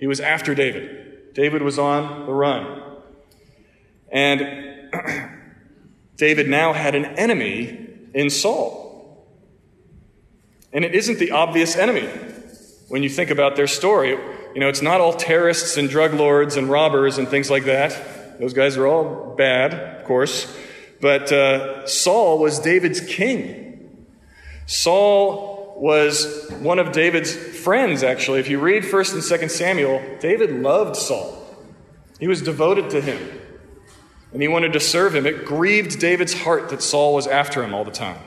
He 0.01 0.07
was 0.07 0.21
after 0.21 0.55
David. 0.55 1.35
David 1.35 1.63
was 1.63 1.79
on 1.79 2.27
the 2.27 2.33
run. 2.33 2.83
And 4.11 4.91
David 6.17 6.49
now 6.49 6.73
had 6.73 6.95
an 6.95 7.05
enemy 7.05 7.89
in 8.15 8.31
Saul. 8.31 9.27
And 10.73 10.85
it 10.85 10.95
isn't 10.95 11.19
the 11.19 11.33
obvious 11.33 11.77
enemy 11.77 12.09
when 12.89 13.03
you 13.03 13.11
think 13.11 13.31
about 13.31 13.57
their 13.57 13.67
story. 13.67 14.11
You 14.55 14.61
know, 14.61 14.69
it's 14.69 14.83
not 14.83 15.01
all 15.01 15.13
terrorists 15.13 15.77
and 15.77 15.91
drug 15.91 16.15
lords 16.15 16.57
and 16.57 16.71
robbers 16.71 17.19
and 17.19 17.29
things 17.29 17.51
like 17.51 17.65
that. 17.65 18.41
Those 18.41 18.55
guys 18.55 18.77
are 18.77 18.87
all 18.87 19.35
bad, 19.37 19.75
of 19.75 20.05
course. 20.05 20.57
But 21.01 21.33
uh, 21.33 21.87
Saul 21.87 22.39
was 22.39 22.59
David's 22.59 23.01
king. 23.01 24.07
Saul 24.67 25.75
was 25.77 26.51
one 26.61 26.79
of 26.79 26.93
David's 26.93 27.35
friends, 27.35 28.03
actually. 28.03 28.41
If 28.41 28.49
you 28.49 28.59
read 28.59 28.83
1st 28.83 29.13
and 29.15 29.23
2nd 29.23 29.51
Samuel, 29.51 30.03
David 30.21 30.51
loved 30.51 30.97
Saul. 30.97 31.35
He 32.19 32.27
was 32.27 32.43
devoted 32.43 32.91
to 32.91 33.01
him 33.01 33.39
and 34.33 34.43
he 34.43 34.49
wanted 34.49 34.73
to 34.75 34.81
serve 34.81 35.15
him. 35.15 35.27
It 35.27 35.45
grieved 35.45 35.99
David's 35.99 36.43
heart 36.43 36.69
that 36.69 36.83
Saul 36.83 37.15
was 37.15 37.27
after 37.27 37.63
him 37.63 37.75
all 37.75 37.85
the 37.85 37.91
time. 37.91 38.19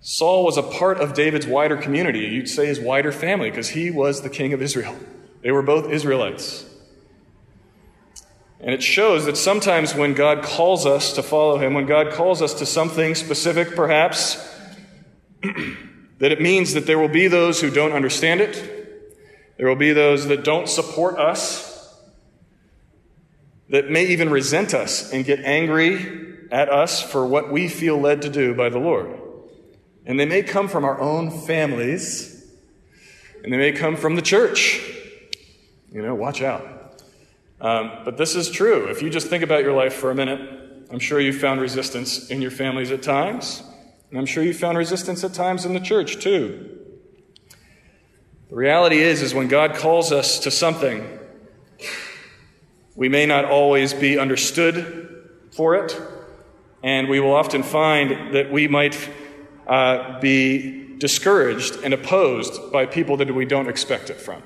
Saul 0.00 0.44
was 0.44 0.56
a 0.56 0.62
part 0.62 0.98
of 0.98 1.14
David's 1.14 1.46
wider 1.46 1.76
community, 1.76 2.20
you'd 2.20 2.48
say 2.48 2.66
his 2.66 2.80
wider 2.80 3.12
family, 3.12 3.50
because 3.50 3.70
he 3.70 3.90
was 3.90 4.22
the 4.22 4.30
king 4.30 4.52
of 4.52 4.62
Israel. 4.62 4.96
They 5.42 5.50
were 5.50 5.62
both 5.62 5.90
Israelites. 5.90 6.64
And 8.62 8.74
it 8.74 8.82
shows 8.82 9.24
that 9.24 9.36
sometimes 9.36 9.94
when 9.94 10.12
God 10.12 10.42
calls 10.42 10.84
us 10.84 11.14
to 11.14 11.22
follow 11.22 11.58
him, 11.58 11.72
when 11.72 11.86
God 11.86 12.12
calls 12.12 12.42
us 12.42 12.54
to 12.54 12.66
something 12.66 13.14
specific, 13.14 13.74
perhaps, 13.74 14.36
that 15.42 16.32
it 16.32 16.42
means 16.42 16.74
that 16.74 16.86
there 16.86 16.98
will 16.98 17.08
be 17.08 17.26
those 17.26 17.60
who 17.60 17.70
don't 17.70 17.92
understand 17.92 18.40
it, 18.42 19.16
there 19.56 19.66
will 19.66 19.76
be 19.76 19.92
those 19.92 20.26
that 20.26 20.44
don't 20.44 20.68
support 20.68 21.18
us 21.18 21.70
that 23.70 23.90
may 23.90 24.06
even 24.06 24.28
resent 24.28 24.74
us 24.74 25.12
and 25.12 25.24
get 25.24 25.40
angry 25.40 26.36
at 26.50 26.68
us 26.68 27.00
for 27.02 27.24
what 27.24 27.50
we 27.50 27.68
feel 27.68 27.98
led 27.98 28.22
to 28.22 28.28
do 28.28 28.54
by 28.54 28.68
the 28.68 28.78
Lord. 28.78 29.18
And 30.04 30.18
they 30.18 30.26
may 30.26 30.42
come 30.42 30.68
from 30.68 30.84
our 30.84 31.00
own 31.00 31.30
families, 31.30 32.44
and 33.42 33.52
they 33.52 33.56
may 33.56 33.72
come 33.72 33.96
from 33.96 34.16
the 34.16 34.22
church. 34.22 34.82
You 35.92 36.02
know, 36.02 36.14
watch 36.14 36.42
out. 36.42 36.79
Um, 37.60 37.90
but 38.04 38.16
this 38.16 38.34
is 38.34 38.50
true. 38.50 38.86
If 38.86 39.02
you 39.02 39.10
just 39.10 39.28
think 39.28 39.42
about 39.42 39.62
your 39.62 39.74
life 39.74 39.94
for 39.94 40.10
a 40.10 40.14
minute, 40.14 40.40
I'm 40.90 40.98
sure 40.98 41.20
you 41.20 41.32
found 41.32 41.60
resistance 41.60 42.30
in 42.30 42.40
your 42.40 42.50
families 42.50 42.90
at 42.90 43.02
times, 43.02 43.62
and 44.10 44.18
I'm 44.18 44.26
sure 44.26 44.42
you 44.42 44.54
found 44.54 44.78
resistance 44.78 45.22
at 45.22 45.34
times 45.34 45.64
in 45.64 45.74
the 45.74 45.80
church 45.80 46.20
too. 46.22 46.78
The 48.48 48.56
reality 48.56 48.98
is, 48.98 49.22
is 49.22 49.32
when 49.34 49.46
God 49.46 49.76
calls 49.76 50.10
us 50.10 50.40
to 50.40 50.50
something, 50.50 51.18
we 52.96 53.08
may 53.08 53.24
not 53.26 53.44
always 53.44 53.94
be 53.94 54.18
understood 54.18 55.28
for 55.52 55.76
it, 55.76 56.00
and 56.82 57.08
we 57.08 57.20
will 57.20 57.34
often 57.34 57.62
find 57.62 58.34
that 58.34 58.50
we 58.50 58.66
might 58.66 58.96
uh, 59.66 60.18
be 60.18 60.96
discouraged 60.98 61.76
and 61.84 61.94
opposed 61.94 62.72
by 62.72 62.86
people 62.86 63.16
that 63.18 63.32
we 63.32 63.44
don't 63.44 63.68
expect 63.68 64.10
it 64.10 64.20
from. 64.20 64.42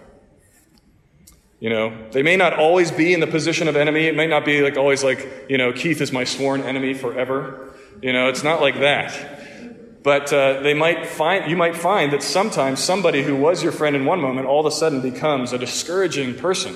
You 1.65 1.71
know, 1.71 1.97
they 2.11 2.23
may 2.23 2.37
not 2.37 2.59
always 2.59 2.91
be 2.91 3.15
in 3.15 3.21
the 3.21 3.27
position 3.27 3.69
of 3.69 3.75
enemy. 3.75 4.05
It 4.05 4.15
may 4.15 4.27
not 4.27 4.45
be 4.45 4.61
like 4.61 4.77
always 4.77 5.03
like, 5.03 5.47
you 5.49 5.57
know, 5.57 5.73
Keith 5.73 6.03
is 6.03 6.13
my 6.13 6.25
sworn 6.25 6.61
enemy 6.61 6.93
forever. 6.93 7.75
You 8.03 8.13
know, 8.13 8.29
it's 8.29 8.43
not 8.43 8.61
like 8.61 8.81
that. 8.81 10.03
But 10.03 10.31
uh, 10.31 10.61
they 10.61 10.75
might 10.75 11.07
find, 11.07 11.51
you 11.51 11.57
might 11.57 11.75
find 11.75 12.13
that 12.13 12.23
sometimes 12.23 12.81
somebody 12.81 13.23
who 13.23 13.35
was 13.35 13.63
your 13.63 13.73
friend 13.73 13.97
in 13.97 14.05
one 14.05 14.21
moment 14.21 14.47
all 14.47 14.61
of 14.61 14.67
a 14.67 14.77
sudden 14.77 15.01
becomes 15.01 15.55
a 15.55 15.59
discouraging 15.59 16.35
person 16.35 16.75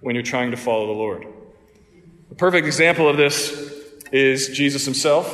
when 0.00 0.16
you're 0.16 0.24
trying 0.24 0.50
to 0.50 0.56
follow 0.56 0.88
the 0.88 0.98
Lord. 0.98 1.24
A 2.32 2.34
perfect 2.34 2.66
example 2.66 3.08
of 3.08 3.16
this 3.16 3.52
is 4.10 4.48
Jesus 4.48 4.84
himself 4.84 5.32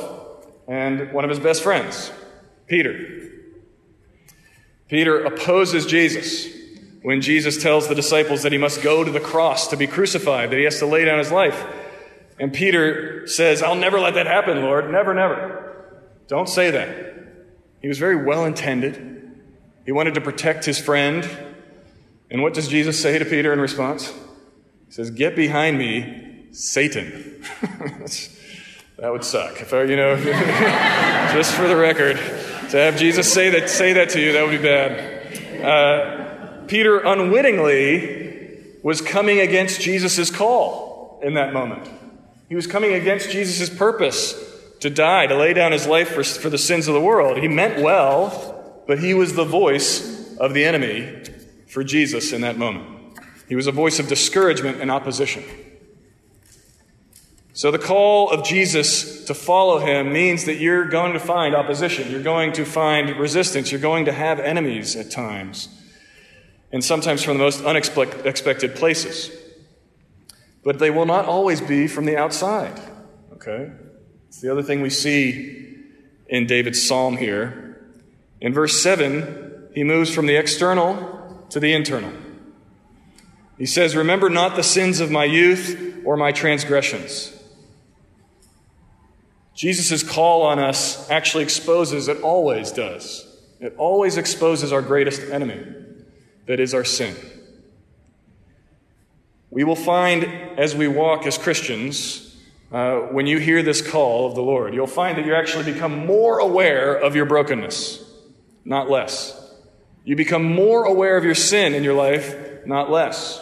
and 0.68 1.10
one 1.10 1.24
of 1.24 1.30
his 1.30 1.40
best 1.40 1.62
friends, 1.62 2.12
Peter. 2.66 3.30
Peter 4.88 5.24
opposes 5.24 5.86
Jesus 5.86 6.63
when 7.04 7.20
Jesus 7.20 7.62
tells 7.62 7.86
the 7.86 7.94
disciples 7.94 8.44
that 8.44 8.52
he 8.52 8.56
must 8.56 8.80
go 8.80 9.04
to 9.04 9.10
the 9.10 9.20
cross 9.20 9.68
to 9.68 9.76
be 9.76 9.86
crucified, 9.86 10.50
that 10.50 10.56
he 10.56 10.64
has 10.64 10.78
to 10.78 10.86
lay 10.86 11.04
down 11.04 11.18
his 11.18 11.30
life. 11.30 11.66
And 12.40 12.50
Peter 12.50 13.26
says, 13.26 13.62
I'll 13.62 13.74
never 13.74 14.00
let 14.00 14.14
that 14.14 14.26
happen, 14.26 14.62
Lord. 14.62 14.90
Never, 14.90 15.12
never. 15.12 16.00
Don't 16.28 16.48
say 16.48 16.70
that. 16.70 17.14
He 17.82 17.88
was 17.88 17.98
very 17.98 18.24
well 18.24 18.46
intended. 18.46 19.38
He 19.84 19.92
wanted 19.92 20.14
to 20.14 20.22
protect 20.22 20.64
his 20.64 20.80
friend. 20.80 21.28
And 22.30 22.42
what 22.42 22.54
does 22.54 22.68
Jesus 22.68 22.98
say 22.98 23.18
to 23.18 23.24
Peter 23.26 23.52
in 23.52 23.60
response? 23.60 24.08
He 24.86 24.92
says, 24.92 25.10
Get 25.10 25.36
behind 25.36 25.76
me, 25.76 26.46
Satan. 26.52 27.44
that 28.96 29.12
would 29.12 29.24
suck. 29.24 29.60
If 29.60 29.74
I, 29.74 29.82
you 29.82 29.96
know, 29.96 30.16
just 31.34 31.52
for 31.52 31.68
the 31.68 31.76
record, 31.76 32.16
to 32.16 32.78
have 32.78 32.96
Jesus 32.96 33.30
say 33.30 33.50
that, 33.50 33.68
say 33.68 33.92
that 33.92 34.08
to 34.10 34.20
you, 34.22 34.32
that 34.32 34.42
would 34.42 34.58
be 34.58 34.66
bad. 34.66 35.62
Uh, 35.62 36.23
Peter 36.66 36.98
unwittingly 36.98 38.58
was 38.82 39.00
coming 39.00 39.40
against 39.40 39.80
Jesus' 39.80 40.30
call 40.30 41.20
in 41.22 41.34
that 41.34 41.52
moment. 41.52 41.88
He 42.48 42.54
was 42.54 42.66
coming 42.66 42.92
against 42.92 43.30
Jesus' 43.30 43.70
purpose 43.70 44.34
to 44.80 44.90
die, 44.90 45.26
to 45.26 45.36
lay 45.36 45.54
down 45.54 45.72
his 45.72 45.86
life 45.86 46.10
for, 46.10 46.22
for 46.22 46.50
the 46.50 46.58
sins 46.58 46.88
of 46.88 46.94
the 46.94 47.00
world. 47.00 47.38
He 47.38 47.48
meant 47.48 47.82
well, 47.82 48.82
but 48.86 48.98
he 48.98 49.14
was 49.14 49.34
the 49.34 49.44
voice 49.44 50.36
of 50.36 50.52
the 50.52 50.64
enemy 50.64 51.22
for 51.66 51.82
Jesus 51.82 52.32
in 52.32 52.42
that 52.42 52.58
moment. 52.58 53.18
He 53.48 53.56
was 53.56 53.66
a 53.66 53.72
voice 53.72 53.98
of 53.98 54.08
discouragement 54.08 54.80
and 54.80 54.90
opposition. 54.90 55.42
So, 57.56 57.70
the 57.70 57.78
call 57.78 58.30
of 58.30 58.44
Jesus 58.44 59.24
to 59.26 59.34
follow 59.34 59.78
him 59.78 60.12
means 60.12 60.44
that 60.44 60.56
you're 60.56 60.88
going 60.88 61.12
to 61.12 61.20
find 61.20 61.54
opposition. 61.54 62.10
You're 62.10 62.22
going 62.22 62.52
to 62.54 62.64
find 62.64 63.16
resistance. 63.16 63.70
You're 63.70 63.80
going 63.80 64.06
to 64.06 64.12
have 64.12 64.40
enemies 64.40 64.96
at 64.96 65.12
times, 65.12 65.68
and 66.74 66.82
sometimes 66.82 67.22
from 67.22 67.38
the 67.38 67.44
most 67.44 67.64
unexpected 67.64 68.74
places. 68.74 69.30
But 70.64 70.80
they 70.80 70.90
will 70.90 71.06
not 71.06 71.24
always 71.24 71.60
be 71.60 71.86
from 71.86 72.04
the 72.04 72.16
outside. 72.16 72.80
Okay? 73.34 73.70
It's 74.26 74.40
the 74.40 74.50
other 74.50 74.64
thing 74.64 74.82
we 74.82 74.90
see 74.90 75.76
in 76.26 76.48
David's 76.48 76.84
psalm 76.84 77.16
here. 77.16 77.80
In 78.40 78.52
verse 78.52 78.82
7, 78.82 79.68
he 79.72 79.84
moves 79.84 80.12
from 80.12 80.26
the 80.26 80.34
external 80.34 81.46
to 81.50 81.60
the 81.60 81.72
internal. 81.72 82.12
He 83.56 83.66
says, 83.66 83.94
Remember 83.94 84.28
not 84.28 84.56
the 84.56 84.64
sins 84.64 84.98
of 84.98 85.12
my 85.12 85.26
youth 85.26 86.02
or 86.04 86.16
my 86.16 86.32
transgressions. 86.32 87.32
Jesus' 89.54 90.02
call 90.02 90.42
on 90.42 90.58
us 90.58 91.08
actually 91.08 91.44
exposes, 91.44 92.08
it 92.08 92.20
always 92.22 92.72
does. 92.72 93.24
It 93.60 93.76
always 93.78 94.16
exposes 94.16 94.72
our 94.72 94.82
greatest 94.82 95.22
enemy, 95.30 95.82
that 96.46 96.60
is 96.60 96.74
our 96.74 96.84
sin. 96.84 97.16
We 99.50 99.64
will 99.64 99.76
find 99.76 100.24
as 100.58 100.74
we 100.74 100.88
walk 100.88 101.26
as 101.26 101.38
Christians, 101.38 102.36
uh, 102.72 103.00
when 103.12 103.26
you 103.26 103.38
hear 103.38 103.62
this 103.62 103.80
call 103.80 104.26
of 104.26 104.34
the 104.34 104.42
Lord, 104.42 104.74
you'll 104.74 104.86
find 104.86 105.16
that 105.16 105.24
you 105.24 105.34
actually 105.34 105.72
become 105.72 106.06
more 106.06 106.40
aware 106.40 106.94
of 106.94 107.14
your 107.14 107.24
brokenness, 107.24 108.02
not 108.64 108.90
less. 108.90 109.40
You 110.04 110.16
become 110.16 110.42
more 110.44 110.84
aware 110.84 111.16
of 111.16 111.24
your 111.24 111.36
sin 111.36 111.72
in 111.72 111.84
your 111.84 111.94
life, 111.94 112.66
not 112.66 112.90
less. 112.90 113.40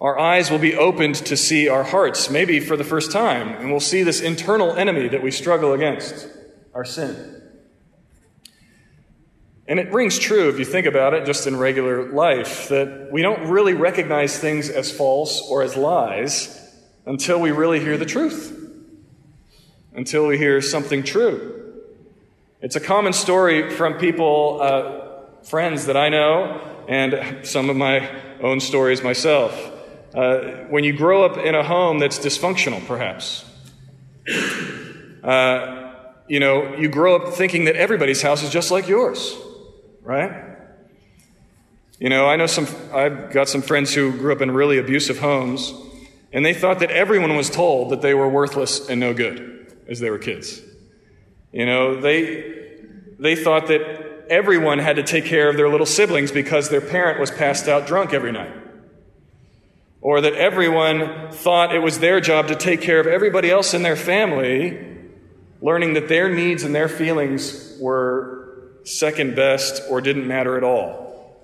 Our 0.00 0.18
eyes 0.18 0.50
will 0.50 0.58
be 0.58 0.76
opened 0.76 1.16
to 1.16 1.36
see 1.36 1.68
our 1.68 1.82
hearts, 1.82 2.30
maybe 2.30 2.60
for 2.60 2.76
the 2.76 2.84
first 2.84 3.10
time, 3.10 3.48
and 3.48 3.70
we'll 3.70 3.80
see 3.80 4.02
this 4.02 4.20
internal 4.20 4.72
enemy 4.74 5.08
that 5.08 5.22
we 5.22 5.30
struggle 5.30 5.72
against 5.72 6.28
our 6.74 6.84
sin. 6.84 7.42
And 9.66 9.78
it 9.78 9.90
rings 9.92 10.18
true 10.18 10.50
if 10.50 10.58
you 10.58 10.64
think 10.64 10.86
about 10.86 11.14
it 11.14 11.24
just 11.24 11.46
in 11.46 11.56
regular 11.56 12.10
life 12.12 12.68
that 12.68 13.08
we 13.10 13.22
don't 13.22 13.48
really 13.48 13.72
recognize 13.72 14.38
things 14.38 14.68
as 14.68 14.92
false 14.92 15.40
or 15.48 15.62
as 15.62 15.74
lies 15.74 16.60
until 17.06 17.40
we 17.40 17.50
really 17.50 17.80
hear 17.80 17.96
the 17.96 18.04
truth, 18.04 18.58
until 19.94 20.26
we 20.26 20.36
hear 20.36 20.60
something 20.60 21.02
true. 21.02 21.72
It's 22.60 22.76
a 22.76 22.80
common 22.80 23.12
story 23.12 23.70
from 23.70 23.94
people, 23.94 24.58
uh, 24.60 25.44
friends 25.44 25.86
that 25.86 25.96
I 25.96 26.10
know, 26.10 26.60
and 26.88 27.46
some 27.46 27.70
of 27.70 27.76
my 27.76 28.10
own 28.42 28.60
stories 28.60 29.02
myself. 29.02 29.72
Uh, 30.14 30.66
when 30.68 30.84
you 30.84 30.92
grow 30.92 31.24
up 31.24 31.38
in 31.38 31.54
a 31.54 31.64
home 31.64 31.98
that's 31.98 32.18
dysfunctional, 32.18 32.86
perhaps, 32.86 33.44
uh, 35.22 35.92
you 36.28 36.38
know, 36.38 36.76
you 36.76 36.88
grow 36.88 37.16
up 37.16 37.34
thinking 37.34 37.64
that 37.64 37.76
everybody's 37.76 38.22
house 38.22 38.42
is 38.42 38.50
just 38.50 38.70
like 38.70 38.88
yours, 38.88 39.36
right? 40.04 40.58
You 41.98 42.08
know, 42.08 42.28
I 42.28 42.36
know 42.36 42.46
some, 42.46 42.68
I've 42.92 43.32
got 43.32 43.48
some 43.48 43.62
friends 43.62 43.94
who 43.94 44.12
grew 44.12 44.32
up 44.32 44.40
in 44.40 44.50
really 44.50 44.78
abusive 44.78 45.18
homes, 45.18 45.72
and 46.32 46.44
they 46.44 46.54
thought 46.54 46.80
that 46.80 46.90
everyone 46.90 47.34
was 47.36 47.50
told 47.50 47.90
that 47.90 48.02
they 48.02 48.14
were 48.14 48.28
worthless 48.28 48.88
and 48.88 49.00
no 49.00 49.14
good 49.14 49.74
as 49.88 50.00
they 50.00 50.10
were 50.10 50.18
kids. 50.18 50.60
You 51.52 51.66
know, 51.66 52.00
they, 52.00 52.76
they 53.18 53.36
thought 53.36 53.68
that 53.68 54.26
everyone 54.28 54.78
had 54.78 54.96
to 54.96 55.02
take 55.02 55.24
care 55.24 55.48
of 55.48 55.56
their 55.56 55.68
little 55.68 55.86
siblings 55.86 56.32
because 56.32 56.68
their 56.68 56.80
parent 56.80 57.20
was 57.20 57.30
passed 57.30 57.68
out 57.68 57.86
drunk 57.86 58.12
every 58.12 58.32
night. 58.32 58.52
Or 60.00 60.20
that 60.20 60.34
everyone 60.34 61.30
thought 61.30 61.74
it 61.74 61.78
was 61.78 61.98
their 61.98 62.20
job 62.20 62.48
to 62.48 62.54
take 62.54 62.82
care 62.82 63.00
of 63.00 63.06
everybody 63.06 63.50
else 63.50 63.72
in 63.72 63.82
their 63.82 63.96
family 63.96 64.94
learning 65.64 65.94
that 65.94 66.08
their 66.08 66.28
needs 66.28 66.62
and 66.62 66.74
their 66.74 66.88
feelings 66.88 67.78
were 67.80 68.33
second 68.84 69.34
best 69.34 69.82
or 69.90 70.00
didn't 70.00 70.26
matter 70.26 70.56
at 70.56 70.64
all 70.64 71.36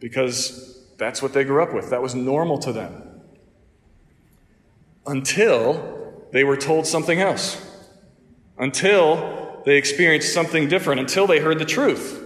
because 0.00 0.82
that's 0.96 1.20
what 1.20 1.32
they 1.32 1.44
grew 1.44 1.62
up 1.62 1.74
with. 1.74 1.90
That 1.90 2.02
was 2.02 2.14
normal 2.14 2.58
to 2.58 2.72
them. 2.72 3.20
Until 5.06 6.22
they 6.32 6.44
were 6.44 6.56
told 6.56 6.86
something 6.86 7.20
else. 7.20 7.60
Until 8.58 9.62
they 9.66 9.76
experienced 9.76 10.32
something 10.32 10.68
different. 10.68 11.00
Until 11.00 11.26
they 11.26 11.40
heard 11.40 11.58
the 11.58 11.64
truth. 11.64 12.20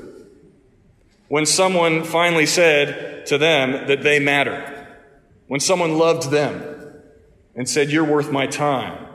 When 1.29 1.47
someone 1.47 2.05
finally 2.05 2.47
said 2.47 3.27
to 3.27 3.39
them 3.39 3.87
that 3.89 4.03
they 4.03 4.19
matter. 4.19 4.87
When 5.47 5.61
someone 5.61 5.99
loved 5.99 6.31
them 6.31 6.63
and 7.55 7.69
said, 7.69 7.91
You're 7.91 8.05
worth 8.05 8.31
my 8.31 8.47
time 8.47 9.09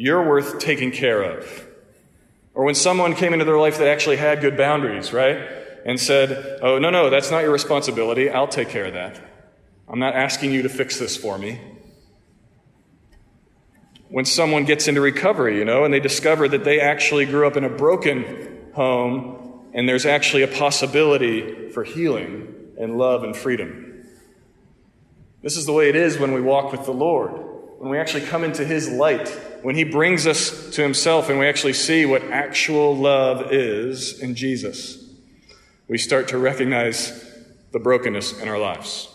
you're 0.00 0.26
worth 0.26 0.58
taking 0.58 0.90
care 0.90 1.22
of. 1.22 1.66
Or 2.54 2.64
when 2.64 2.74
someone 2.74 3.14
came 3.14 3.32
into 3.32 3.44
their 3.44 3.58
life 3.58 3.78
that 3.78 3.88
actually 3.88 4.16
had 4.16 4.40
good 4.40 4.56
boundaries, 4.56 5.12
right? 5.12 5.38
And 5.84 5.98
said, 5.98 6.58
Oh, 6.62 6.78
no, 6.78 6.90
no, 6.90 7.10
that's 7.10 7.30
not 7.30 7.42
your 7.42 7.52
responsibility. 7.52 8.28
I'll 8.28 8.48
take 8.48 8.68
care 8.68 8.86
of 8.86 8.94
that. 8.94 9.20
I'm 9.88 9.98
not 9.98 10.14
asking 10.14 10.52
you 10.52 10.62
to 10.62 10.68
fix 10.68 10.98
this 10.98 11.16
for 11.16 11.38
me. 11.38 11.60
When 14.08 14.24
someone 14.24 14.64
gets 14.64 14.88
into 14.88 15.00
recovery, 15.00 15.58
you 15.58 15.64
know, 15.64 15.84
and 15.84 15.94
they 15.94 16.00
discover 16.00 16.48
that 16.48 16.64
they 16.64 16.80
actually 16.80 17.26
grew 17.26 17.46
up 17.46 17.56
in 17.56 17.64
a 17.64 17.68
broken 17.68 18.70
home 18.74 19.40
and 19.72 19.88
there's 19.88 20.06
actually 20.06 20.42
a 20.42 20.48
possibility 20.48 21.68
for 21.70 21.84
healing 21.84 22.54
and 22.78 22.98
love 22.98 23.22
and 23.22 23.36
freedom. 23.36 24.04
This 25.42 25.56
is 25.56 25.66
the 25.66 25.72
way 25.72 25.88
it 25.88 25.96
is 25.96 26.18
when 26.18 26.32
we 26.32 26.40
walk 26.40 26.72
with 26.72 26.84
the 26.84 26.92
Lord, 26.92 27.32
when 27.80 27.88
we 27.88 27.96
actually 27.96 28.26
come 28.26 28.44
into 28.44 28.62
His 28.62 28.90
light 28.90 29.26
when 29.62 29.74
He 29.74 29.84
brings 29.84 30.26
us 30.26 30.68
to 30.74 30.82
Himself 30.82 31.30
and 31.30 31.38
we 31.38 31.46
actually 31.46 31.72
see 31.72 32.04
what 32.04 32.22
actual 32.24 32.94
love 32.94 33.54
is 33.54 34.20
in 34.20 34.34
Jesus, 34.34 35.02
we 35.88 35.96
start 35.96 36.28
to 36.28 36.36
recognize 36.36 37.26
the 37.72 37.78
brokenness 37.78 38.38
in 38.38 38.48
our 38.48 38.58
lives. 38.58 39.08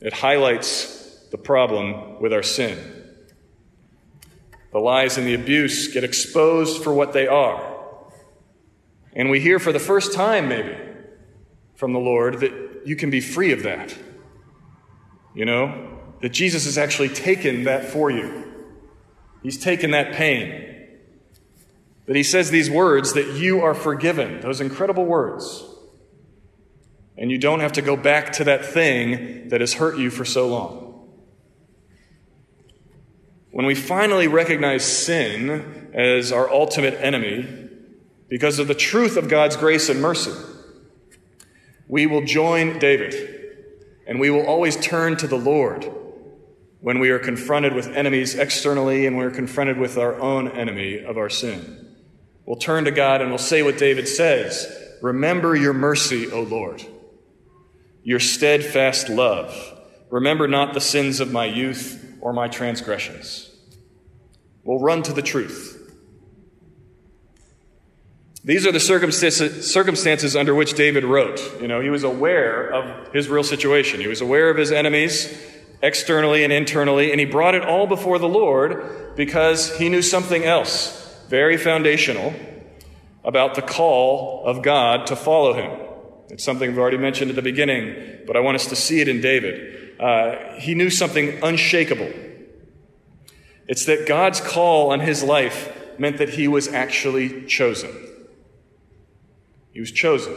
It 0.00 0.14
highlights 0.14 1.26
the 1.30 1.36
problem 1.36 2.18
with 2.18 2.32
our 2.32 2.42
sin. 2.42 2.78
The 4.72 4.78
lies 4.78 5.18
and 5.18 5.26
the 5.26 5.34
abuse 5.34 5.92
get 5.92 6.02
exposed 6.02 6.82
for 6.82 6.94
what 6.94 7.12
they 7.12 7.26
are. 7.26 7.76
And 9.12 9.28
we 9.28 9.38
hear 9.38 9.58
for 9.58 9.72
the 9.72 9.78
first 9.78 10.14
time, 10.14 10.48
maybe, 10.48 10.74
from 11.74 11.92
the 11.92 11.98
Lord 11.98 12.40
that 12.40 12.82
you 12.86 12.96
can 12.96 13.10
be 13.10 13.20
free 13.20 13.52
of 13.52 13.64
that. 13.64 13.94
You 15.34 15.44
know, 15.44 15.97
that 16.20 16.30
Jesus 16.30 16.64
has 16.64 16.76
actually 16.76 17.08
taken 17.08 17.64
that 17.64 17.84
for 17.84 18.10
you. 18.10 18.44
He's 19.42 19.58
taken 19.58 19.92
that 19.92 20.12
pain. 20.12 20.64
That 22.06 22.16
he 22.16 22.22
says 22.22 22.50
these 22.50 22.70
words 22.70 23.12
that 23.12 23.34
you 23.34 23.60
are 23.60 23.74
forgiven, 23.74 24.40
those 24.40 24.60
incredible 24.60 25.04
words. 25.04 25.64
And 27.16 27.30
you 27.30 27.38
don't 27.38 27.60
have 27.60 27.72
to 27.72 27.82
go 27.82 27.96
back 27.96 28.32
to 28.34 28.44
that 28.44 28.64
thing 28.64 29.48
that 29.48 29.60
has 29.60 29.74
hurt 29.74 29.98
you 29.98 30.10
for 30.10 30.24
so 30.24 30.48
long. 30.48 31.08
When 33.50 33.66
we 33.66 33.74
finally 33.74 34.28
recognize 34.28 34.84
sin 34.84 35.90
as 35.92 36.32
our 36.32 36.50
ultimate 36.50 36.94
enemy, 36.94 37.68
because 38.28 38.58
of 38.58 38.68
the 38.68 38.74
truth 38.74 39.16
of 39.16 39.28
God's 39.28 39.56
grace 39.56 39.88
and 39.88 40.00
mercy, 40.00 40.32
we 41.88 42.06
will 42.06 42.24
join 42.24 42.78
David 42.78 43.38
and 44.06 44.20
we 44.20 44.30
will 44.30 44.46
always 44.46 44.76
turn 44.76 45.16
to 45.16 45.26
the 45.26 45.38
Lord 45.38 45.90
when 46.80 46.98
we 46.98 47.10
are 47.10 47.18
confronted 47.18 47.74
with 47.74 47.88
enemies 47.88 48.34
externally 48.34 49.06
and 49.06 49.16
we're 49.16 49.30
confronted 49.30 49.78
with 49.78 49.98
our 49.98 50.14
own 50.20 50.48
enemy 50.48 51.02
of 51.02 51.16
our 51.16 51.28
sin. 51.28 51.96
We'll 52.46 52.56
turn 52.56 52.84
to 52.84 52.90
God 52.90 53.20
and 53.20 53.30
we'll 53.30 53.38
say 53.38 53.62
what 53.62 53.78
David 53.78 54.08
says 54.08 54.84
Remember 55.02 55.54
your 55.54 55.72
mercy, 55.72 56.30
O 56.30 56.42
Lord, 56.42 56.84
your 58.02 58.20
steadfast 58.20 59.08
love. 59.08 59.78
Remember 60.10 60.48
not 60.48 60.74
the 60.74 60.80
sins 60.80 61.20
of 61.20 61.30
my 61.30 61.44
youth 61.44 62.16
or 62.20 62.32
my 62.32 62.48
transgressions. 62.48 63.50
We'll 64.64 64.80
run 64.80 65.02
to 65.04 65.12
the 65.12 65.22
truth. 65.22 65.74
These 68.44 68.66
are 68.66 68.72
the 68.72 68.80
circumstances 68.80 70.36
under 70.36 70.54
which 70.54 70.74
David 70.74 71.04
wrote. 71.04 71.60
You 71.60 71.68
know, 71.68 71.80
he 71.80 71.90
was 71.90 72.02
aware 72.02 72.72
of 72.72 73.12
his 73.12 73.28
real 73.28 73.42
situation. 73.42 74.00
He 74.00 74.08
was 74.08 74.20
aware 74.20 74.48
of 74.48 74.56
his 74.56 74.72
enemies 74.72 75.36
externally 75.82 76.44
and 76.44 76.52
internally, 76.52 77.10
and 77.10 77.20
he 77.20 77.26
brought 77.26 77.54
it 77.54 77.62
all 77.62 77.86
before 77.86 78.18
the 78.18 78.28
Lord 78.28 79.14
because 79.16 79.76
he 79.78 79.88
knew 79.88 80.02
something 80.02 80.44
else 80.44 80.98
very 81.28 81.56
foundational 81.56 82.34
about 83.24 83.54
the 83.54 83.62
call 83.62 84.44
of 84.46 84.62
God 84.62 85.06
to 85.08 85.16
follow 85.16 85.52
him. 85.52 85.88
It's 86.30 86.44
something 86.44 86.70
we've 86.70 86.78
already 86.78 86.98
mentioned 86.98 87.30
at 87.30 87.36
the 87.36 87.42
beginning, 87.42 88.22
but 88.26 88.36
I 88.36 88.40
want 88.40 88.56
us 88.56 88.66
to 88.66 88.76
see 88.76 89.00
it 89.00 89.08
in 89.08 89.20
David. 89.20 90.00
Uh, 90.00 90.54
he 90.58 90.74
knew 90.74 90.90
something 90.90 91.38
unshakable. 91.42 92.10
It's 93.66 93.84
that 93.86 94.06
God's 94.06 94.40
call 94.40 94.92
on 94.92 95.00
his 95.00 95.22
life 95.22 95.74
meant 95.98 96.18
that 96.18 96.30
he 96.30 96.48
was 96.48 96.68
actually 96.68 97.44
chosen. 97.46 97.90
He 99.72 99.80
was 99.80 99.92
chosen. 99.92 100.34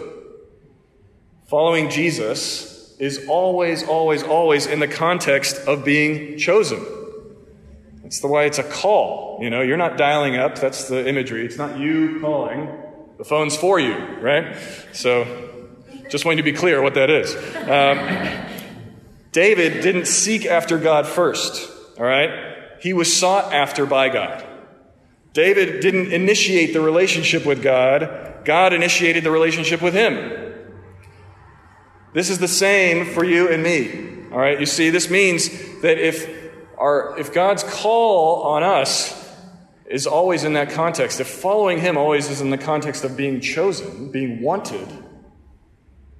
Following 1.47 1.89
Jesus 1.89 2.80
is 3.01 3.25
always, 3.27 3.81
always, 3.81 4.21
always 4.21 4.67
in 4.67 4.79
the 4.79 4.87
context 4.87 5.57
of 5.67 5.83
being 5.83 6.37
chosen. 6.37 6.85
That's 8.03 8.19
the 8.19 8.27
why 8.27 8.43
it's 8.43 8.59
a 8.59 8.63
call. 8.63 9.39
You 9.41 9.49
know, 9.49 9.61
you're 9.61 9.75
not 9.75 9.97
dialing 9.97 10.35
up, 10.35 10.59
that's 10.59 10.87
the 10.87 11.09
imagery. 11.09 11.43
It's 11.43 11.57
not 11.57 11.79
you 11.79 12.19
calling. 12.21 12.69
The 13.17 13.23
phone's 13.23 13.57
for 13.57 13.79
you, 13.79 13.95
right? 14.19 14.55
So, 14.93 15.25
just 16.09 16.25
wanting 16.25 16.37
to 16.37 16.43
be 16.43 16.53
clear 16.53 16.79
what 16.79 16.93
that 16.93 17.09
is. 17.09 17.35
Um, 17.67 18.47
David 19.31 19.81
didn't 19.81 20.05
seek 20.05 20.45
after 20.45 20.77
God 20.77 21.07
first, 21.07 21.71
all 21.97 22.05
right? 22.05 22.55
He 22.81 22.93
was 22.93 23.15
sought 23.15 23.51
after 23.51 23.87
by 23.87 24.09
God. 24.09 24.45
David 25.33 25.79
didn't 25.79 26.13
initiate 26.13 26.73
the 26.73 26.81
relationship 26.81 27.47
with 27.47 27.63
God, 27.63 28.45
God 28.45 28.73
initiated 28.73 29.23
the 29.23 29.31
relationship 29.31 29.81
with 29.81 29.95
him. 29.95 30.51
This 32.13 32.29
is 32.29 32.39
the 32.39 32.47
same 32.47 33.05
for 33.05 33.23
you 33.23 33.49
and 33.49 33.63
me. 33.63 34.29
All 34.31 34.39
right, 34.39 34.59
you 34.59 34.65
see, 34.65 34.89
this 34.89 35.09
means 35.09 35.49
that 35.81 35.97
if, 35.97 36.29
our, 36.77 37.17
if 37.17 37.33
God's 37.33 37.63
call 37.63 38.43
on 38.43 38.63
us 38.63 39.17
is 39.85 40.07
always 40.07 40.43
in 40.43 40.53
that 40.53 40.71
context, 40.71 41.19
if 41.19 41.27
following 41.27 41.79
Him 41.79 41.97
always 41.97 42.29
is 42.29 42.41
in 42.41 42.49
the 42.49 42.57
context 42.57 43.03
of 43.03 43.17
being 43.17 43.39
chosen, 43.39 44.11
being 44.11 44.41
wanted, 44.41 44.87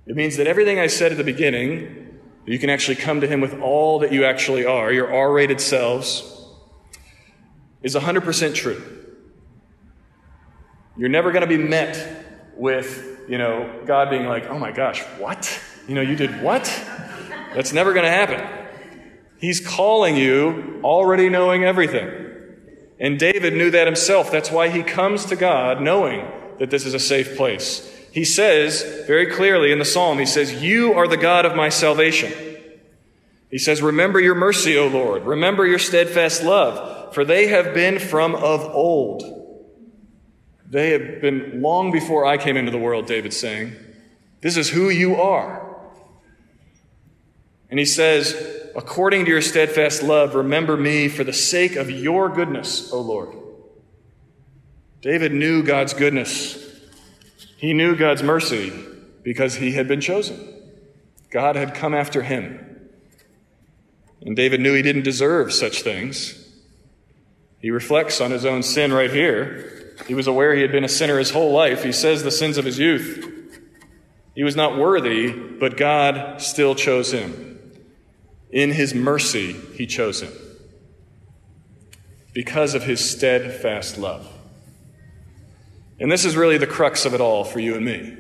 it 0.06 0.16
means 0.16 0.38
that 0.38 0.48
everything 0.48 0.80
I 0.80 0.88
said 0.88 1.12
at 1.12 1.18
the 1.18 1.24
beginning, 1.24 2.20
you 2.46 2.60
can 2.60 2.70
actually 2.70 2.96
come 2.96 3.22
to 3.22 3.28
Him 3.28 3.40
with 3.40 3.60
all 3.62 4.00
that 4.00 4.12
you 4.12 4.26
actually 4.26 4.66
are, 4.66 4.92
your 4.92 5.14
R 5.14 5.32
rated 5.32 5.62
selves, 5.62 6.38
is 7.82 7.96
100% 7.96 8.56
true. 8.56 8.82
You're 10.98 11.10
never 11.10 11.32
going 11.32 11.42
to 11.42 11.48
be 11.48 11.58
met 11.58 12.52
with, 12.56 13.22
you 13.28 13.38
know, 13.38 13.82
God 13.86 14.10
being 14.10 14.26
like, 14.26 14.48
oh 14.48 14.60
my 14.60 14.72
gosh, 14.72 15.02
what? 15.18 15.62
You 15.92 15.96
know, 15.96 16.04
you 16.04 16.16
did 16.16 16.42
what? 16.42 16.64
That's 17.54 17.74
never 17.74 17.92
going 17.92 18.06
to 18.06 18.10
happen. 18.10 18.42
He's 19.42 19.60
calling 19.60 20.16
you 20.16 20.80
already 20.86 21.28
knowing 21.28 21.66
everything. 21.66 22.10
And 22.98 23.20
David 23.20 23.56
knew 23.56 23.72
that 23.72 23.88
himself. 23.88 24.32
That's 24.32 24.50
why 24.50 24.70
he 24.70 24.84
comes 24.84 25.26
to 25.26 25.36
God 25.36 25.82
knowing 25.82 26.26
that 26.60 26.70
this 26.70 26.86
is 26.86 26.94
a 26.94 27.00
safe 27.00 27.36
place. 27.36 27.94
He 28.10 28.24
says 28.24 29.04
very 29.06 29.26
clearly 29.26 29.74
in 29.74 29.80
the 29.80 29.84
psalm, 29.84 30.18
he 30.18 30.26
says, 30.26 30.64
You 30.64 30.94
are 30.94 31.10
the 31.10 31.18
God 31.18 31.46
of 31.46 31.58
my 31.58 31.68
salvation. 31.68 32.32
He 33.50 33.58
says, 33.58 33.82
Remember 33.82 34.22
your 34.22 34.36
mercy, 34.36 34.78
O 34.78 34.88
Lord. 34.88 35.26
Remember 35.26 35.66
your 35.66 35.78
steadfast 35.78 36.42
love, 36.42 37.14
for 37.14 37.26
they 37.26 37.48
have 37.48 37.74
been 37.74 38.00
from 38.00 38.34
of 38.34 38.62
old. 38.62 39.24
They 40.70 40.92
have 40.92 41.20
been 41.20 41.62
long 41.62 41.92
before 41.92 42.26
I 42.26 42.38
came 42.38 42.56
into 42.56 42.72
the 42.72 42.78
world, 42.78 43.08
David's 43.08 43.38
saying. 43.38 43.76
This 44.40 44.56
is 44.56 44.70
who 44.70 44.90
you 44.90 45.18
are. 45.18 45.70
And 47.72 47.80
he 47.80 47.86
says, 47.86 48.36
According 48.76 49.26
to 49.26 49.32
your 49.32 49.42
steadfast 49.42 50.04
love, 50.04 50.36
remember 50.36 50.78
me 50.78 51.08
for 51.08 51.24
the 51.24 51.34
sake 51.34 51.76
of 51.76 51.90
your 51.90 52.30
goodness, 52.30 52.92
O 52.94 53.02
Lord. 53.02 53.36
David 55.02 55.34
knew 55.34 55.64
God's 55.64 55.94
goodness. 55.94 56.58
He 57.58 57.74
knew 57.74 57.96
God's 57.96 58.24
mercy 58.24 58.72
because 59.24 59.56
he 59.56 59.72
had 59.72 59.88
been 59.88 60.02
chosen. 60.02 60.40
God 61.32 61.56
had 61.56 61.74
come 61.74 61.94
after 61.94 62.22
him. 62.22 62.90
And 64.22 64.36
David 64.36 64.62
knew 64.62 64.74
he 64.74 64.82
didn't 64.82 65.04
deserve 65.04 65.52
such 65.52 65.82
things. 65.82 66.38
He 67.60 67.72
reflects 67.72 68.22
on 68.22 68.32
his 68.32 68.46
own 68.46 68.64
sin 68.64 68.94
right 68.94 69.12
here. 69.12 69.96
He 70.08 70.14
was 70.14 70.28
aware 70.28 70.54
he 70.54 70.62
had 70.62 70.72
been 70.72 70.84
a 70.84 70.90
sinner 70.90 71.18
his 71.18 71.32
whole 71.32 71.52
life. 71.52 71.84
He 71.84 71.92
says 71.92 72.24
the 72.24 72.32
sins 72.32 72.58
of 72.58 72.66
his 72.66 72.80
youth. 72.80 73.28
He 74.36 74.44
was 74.44 74.56
not 74.56 74.78
worthy, 74.78 75.32
but 75.32 75.78
God 75.78 76.42
still 76.42 76.76
chose 76.76 77.12
him. 77.12 77.60
In 78.52 78.72
his 78.72 78.94
mercy, 78.94 79.54
he 79.76 79.88
chose 79.88 80.22
him 80.22 80.34
because 82.34 82.76
of 82.76 82.84
his 82.84 83.08
steadfast 83.08 83.98
love. 83.98 84.28
And 86.00 86.12
this 86.12 86.26
is 86.26 86.36
really 86.36 86.58
the 86.58 86.68
crux 86.68 87.06
of 87.06 87.14
it 87.14 87.22
all 87.22 87.44
for 87.44 87.60
you 87.60 87.76
and 87.76 87.86
me. 87.86 88.18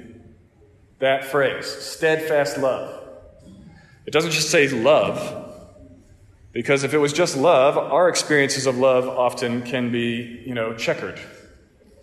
That 0.99 1.25
phrase, 1.25 1.65
steadfast 1.65 2.57
love. 2.57 2.99
It 4.05 4.11
doesn't 4.11 4.31
just 4.31 4.49
say 4.49 4.67
love, 4.67 5.41
because 6.51 6.83
if 6.83 6.93
it 6.93 6.97
was 6.97 7.13
just 7.13 7.37
love, 7.37 7.77
our 7.77 8.09
experiences 8.09 8.65
of 8.67 8.77
love 8.77 9.07
often 9.07 9.63
can 9.63 9.91
be, 9.91 10.43
you 10.45 10.53
know, 10.53 10.73
checkered. 10.75 11.19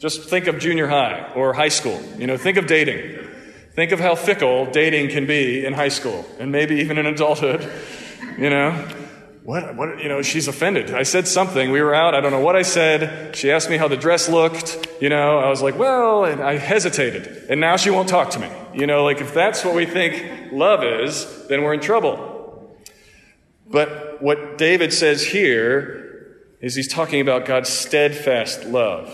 Just 0.01 0.29
think 0.29 0.47
of 0.47 0.59
junior 0.59 0.87
high 0.87 1.33
or 1.35 1.53
high 1.53 1.69
school. 1.69 2.01
You 2.19 2.27
know, 2.27 2.37
think 2.37 2.57
of 2.57 2.67
dating. 2.67 3.27
Think 3.75 3.93
of 3.93 4.01
how 4.01 4.15
fickle 4.15 4.67
dating 4.67 5.11
can 5.11 5.27
be 5.27 5.65
in 5.65 5.73
high 5.73 5.89
school 5.89 6.25
and 6.39 6.51
maybe 6.51 6.77
even 6.77 6.99
in 6.99 7.07
adulthood. 7.07 7.71
You 8.39 8.51
know, 8.51 8.71
what, 9.43 9.75
what, 9.75 10.01
you 10.01 10.09
know, 10.09 10.23
she's 10.23 10.47
offended. 10.47 10.93
I 10.93 11.03
said 11.03 11.27
something. 11.27 11.73
We 11.73 11.83
were 11.83 11.93
out. 11.93 12.15
I 12.15 12.21
don't 12.21 12.31
know 12.31 12.39
what 12.39 12.55
I 12.55 12.63
said. 12.63 13.35
She 13.35 13.51
asked 13.51 13.69
me 13.69 13.77
how 13.77 13.89
the 13.89 13.97
dress 13.97 14.29
looked. 14.29 14.87
You 15.01 15.09
know, 15.09 15.41
I 15.41 15.49
was 15.49 15.61
like, 15.61 15.77
well, 15.77 16.25
and 16.25 16.41
I 16.41 16.57
hesitated. 16.57 17.47
And 17.51 17.61
now 17.61 17.77
she 17.77 17.91
won't 17.91 18.09
talk 18.09 18.31
to 18.31 18.39
me. 18.39 18.49
You 18.75 18.87
know, 18.87 19.03
like 19.03 19.21
if 19.21 19.35
that's 19.35 19.65
what 19.65 19.75
we 19.75 19.87
think 19.87 20.53
love 20.53 20.85
is, 20.85 21.49
then 21.49 21.63
we're 21.65 21.75
in 21.75 21.81
trouble. 21.81 22.79
But 23.67 24.23
what 24.23 24.57
David 24.57 24.93
says 24.93 25.25
here 25.25 26.37
is 26.61 26.77
he's 26.77 26.93
talking 26.93 27.21
about 27.21 27.45
God's 27.45 27.71
steadfast 27.71 28.67
love. 28.67 29.13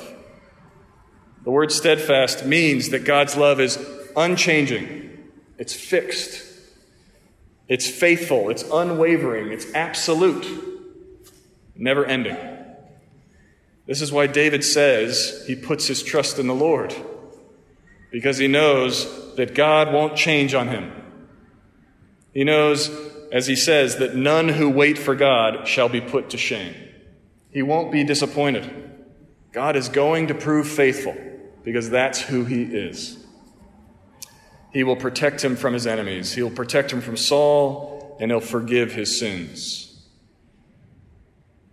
The 1.44 1.50
word 1.50 1.72
steadfast 1.72 2.44
means 2.44 2.90
that 2.90 3.04
God's 3.04 3.36
love 3.36 3.58
is 3.58 3.78
unchanging, 4.16 5.30
it's 5.56 5.72
fixed, 5.72 6.53
it's 7.68 7.88
faithful, 7.88 8.50
it's 8.50 8.62
unwavering, 8.70 9.52
it's 9.52 9.72
absolute, 9.74 10.46
never 11.74 12.04
ending. 12.04 12.36
This 13.86 14.00
is 14.00 14.12
why 14.12 14.26
David 14.26 14.64
says 14.64 15.44
he 15.46 15.56
puts 15.56 15.86
his 15.86 16.02
trust 16.02 16.38
in 16.38 16.46
the 16.46 16.54
Lord, 16.54 16.94
because 18.10 18.38
he 18.38 18.48
knows 18.48 19.34
that 19.36 19.54
God 19.54 19.92
won't 19.92 20.16
change 20.16 20.54
on 20.54 20.68
him. 20.68 20.92
He 22.32 22.44
knows 22.44 22.90
as 23.34 23.48
he 23.48 23.56
says, 23.56 23.96
that 23.96 24.14
none 24.14 24.48
who 24.48 24.70
wait 24.70 24.96
for 24.96 25.16
God 25.16 25.66
shall 25.66 25.88
be 25.88 26.00
put 26.00 26.30
to 26.30 26.38
shame. 26.38 26.72
He 27.50 27.62
won't 27.62 27.90
be 27.90 28.04
disappointed. 28.04 28.70
God 29.50 29.74
is 29.74 29.88
going 29.88 30.28
to 30.28 30.34
prove 30.34 30.68
faithful 30.68 31.16
because 31.64 31.90
that's 31.90 32.20
who 32.20 32.44
he 32.44 32.62
is. 32.62 33.23
He 34.74 34.84
will 34.84 34.96
protect 34.96 35.42
him 35.42 35.56
from 35.56 35.72
his 35.72 35.86
enemies, 35.86 36.34
he'll 36.34 36.50
protect 36.50 36.92
him 36.92 37.00
from 37.00 37.16
Saul, 37.16 38.16
and 38.20 38.30
he'll 38.30 38.40
forgive 38.40 38.92
his 38.92 39.18
sins. 39.18 39.90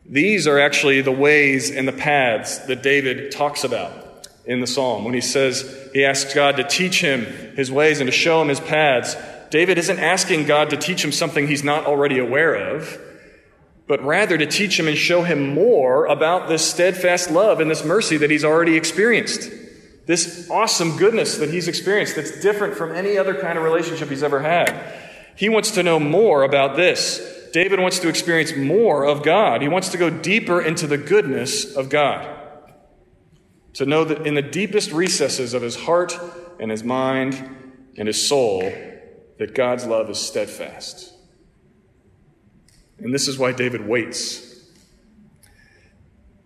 These 0.06 0.48
are 0.48 0.60
actually 0.60 1.02
the 1.02 1.12
ways 1.12 1.70
and 1.70 1.86
the 1.88 1.94
paths 1.94 2.60
that 2.60 2.82
David 2.82 3.32
talks 3.32 3.66
about 3.66 4.30
in 4.46 4.62
the 4.62 4.68
psalm 4.68 5.04
when 5.04 5.14
he 5.14 5.22
says 5.22 5.90
he 5.94 6.06
asks 6.06 6.34
God 6.34 6.58
to 6.58 6.64
teach 6.64 7.02
him 7.02 7.26
his 7.56 7.72
ways 7.72 8.00
and 8.00 8.08
to 8.08 8.12
show 8.12 8.42
him 8.42 8.48
his 8.48 8.60
paths 8.60 9.16
David 9.52 9.78
isn't 9.78 10.00
asking 10.00 10.46
God 10.46 10.70
to 10.70 10.78
teach 10.78 11.04
him 11.04 11.12
something 11.12 11.46
he's 11.46 11.64
not 11.64 11.86
already 11.86 12.18
aware 12.20 12.56
of, 12.56 12.98
but 13.86 14.02
rather 14.02 14.38
to 14.38 14.46
teach 14.46 14.80
him 14.80 14.88
and 14.88 14.98
show 14.98 15.24
him 15.24 15.54
more 15.54 16.06
about 16.06 16.48
this 16.48 16.68
steadfast 16.68 17.30
love 17.30 17.60
and 17.60 17.70
this 17.70 17.84
mercy 17.84 18.16
that 18.18 18.32
he's 18.32 18.46
already 18.46 18.78
experienced. 18.78 19.52
This 20.12 20.50
awesome 20.50 20.98
goodness 20.98 21.38
that 21.38 21.52
he's 21.52 21.70
experienced 21.70 22.18
that's 22.18 22.42
different 22.42 22.76
from 22.76 22.92
any 22.92 23.18
other 23.18 23.34
kind 23.34 23.58
of 23.58 23.64
relationship 23.64 24.10
he's 24.10 24.24
ever 24.24 24.42
had. 24.42 24.94
He 25.38 25.48
wants 25.48 25.72
to 25.72 25.84
know 25.84 26.02
more 26.02 26.44
about 26.44 26.76
this. 26.76 27.48
David 27.54 27.80
wants 27.80 28.00
to 28.00 28.10
experience 28.10 28.54
more 28.54 29.06
of 29.06 29.24
God. 29.24 29.62
He 29.62 29.70
wants 29.70 29.88
to 29.88 29.98
go 29.98 30.10
deeper 30.10 30.62
into 30.62 30.86
the 30.86 30.98
goodness 30.98 31.78
of 31.78 31.88
God. 31.88 32.28
To 33.76 33.86
know 33.86 34.04
that 34.04 34.28
in 34.28 34.34
the 34.34 34.42
deepest 34.42 34.92
recesses 34.92 35.54
of 35.54 35.62
his 35.62 35.78
heart 35.78 36.20
and 36.60 36.70
his 36.70 36.84
mind 36.84 37.90
and 37.98 38.06
his 38.06 38.28
soul, 38.28 38.64
that 39.40 39.56
God's 39.56 39.86
love 39.86 40.10
is 40.10 40.20
steadfast. 40.20 41.14
And 43.00 43.14
this 43.14 43.30
is 43.30 43.40
why 43.40 43.54
David 43.54 43.88
waits. 43.88 44.62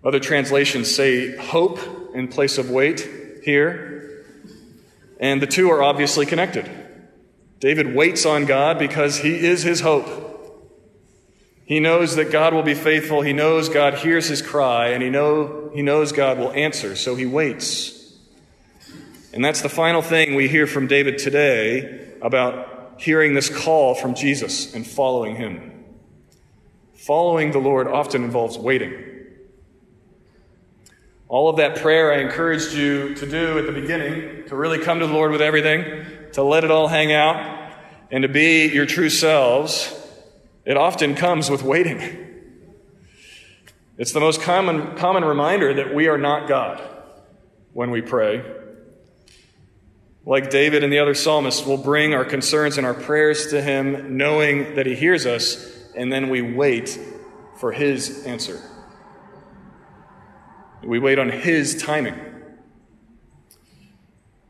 Other 0.03 0.19
translations 0.19 0.95
say 0.95 1.35
hope 1.35 1.79
in 2.13 2.27
place 2.27 2.59
of 2.59 2.69
wait 2.69 3.23
here, 3.45 4.25
and 5.19 5.41
the 5.41 5.47
two 5.47 5.71
are 5.71 5.81
obviously 5.81 6.25
connected. 6.25 6.69
David 7.59 7.95
waits 7.95 8.25
on 8.25 8.45
God 8.45 8.77
because 8.77 9.19
he 9.19 9.35
is 9.35 9.63
his 9.63 9.79
hope. 9.79 10.23
He 11.65 11.79
knows 11.79 12.15
that 12.15 12.31
God 12.31 12.53
will 12.53 12.63
be 12.63 12.75
faithful. 12.75 13.21
He 13.21 13.33
knows 13.33 13.69
God 13.69 13.95
hears 13.95 14.27
his 14.27 14.41
cry, 14.41 14.89
and 14.89 15.01
he, 15.01 15.09
know, 15.09 15.71
he 15.73 15.81
knows 15.81 16.11
God 16.11 16.37
will 16.37 16.51
answer, 16.51 16.95
so 16.95 17.15
he 17.15 17.25
waits. 17.25 18.13
And 19.33 19.43
that's 19.43 19.61
the 19.61 19.69
final 19.69 20.01
thing 20.01 20.35
we 20.35 20.47
hear 20.47 20.67
from 20.67 20.87
David 20.87 21.17
today 21.17 22.13
about 22.21 22.95
hearing 22.97 23.33
this 23.33 23.49
call 23.49 23.95
from 23.95 24.15
Jesus 24.15 24.73
and 24.73 24.85
following 24.85 25.35
him. 25.35 25.83
Following 26.93 27.51
the 27.51 27.59
Lord 27.59 27.87
often 27.87 28.23
involves 28.23 28.57
waiting. 28.57 29.14
All 31.27 31.49
of 31.49 31.57
that 31.57 31.77
prayer 31.77 32.13
I 32.13 32.21
encouraged 32.21 32.73
you 32.73 33.15
to 33.15 33.29
do 33.29 33.57
at 33.57 33.65
the 33.65 33.71
beginning, 33.71 34.47
to 34.47 34.55
really 34.55 34.79
come 34.79 34.99
to 34.99 35.07
the 35.07 35.13
Lord 35.13 35.31
with 35.31 35.41
everything, 35.41 36.05
to 36.33 36.43
let 36.43 36.63
it 36.63 36.71
all 36.71 36.87
hang 36.87 37.11
out, 37.11 37.71
and 38.11 38.21
to 38.21 38.27
be 38.27 38.67
your 38.67 38.85
true 38.85 39.09
selves, 39.09 39.93
it 40.65 40.77
often 40.77 41.15
comes 41.15 41.49
with 41.49 41.63
waiting. 41.63 41.99
It's 43.97 44.11
the 44.11 44.19
most 44.19 44.41
common, 44.41 44.95
common 44.97 45.23
reminder 45.23 45.73
that 45.75 45.95
we 45.95 46.07
are 46.07 46.17
not 46.17 46.47
God 46.47 46.81
when 47.73 47.91
we 47.91 48.01
pray 48.01 48.43
like 50.25 50.49
David 50.49 50.83
and 50.83 50.91
the 50.91 50.99
other 50.99 51.13
psalmists, 51.13 51.65
we'll 51.65 51.77
bring 51.77 52.15
our 52.15 52.25
concerns 52.25 52.77
and 52.77 52.85
our 52.85 52.95
prayers 52.95 53.47
to 53.47 53.61
Him, 53.61 54.17
knowing 54.17 54.75
that 54.75 54.87
He 54.87 54.95
hears 54.95 55.25
us, 55.25 55.71
and 55.95 56.11
then 56.11 56.29
we 56.29 56.41
wait 56.41 56.99
for 57.57 57.71
His 57.71 58.25
answer. 58.25 58.59
We 60.85 60.99
wait 60.99 61.17
on 61.17 61.29
His 61.29 61.81
timing. 61.81 62.15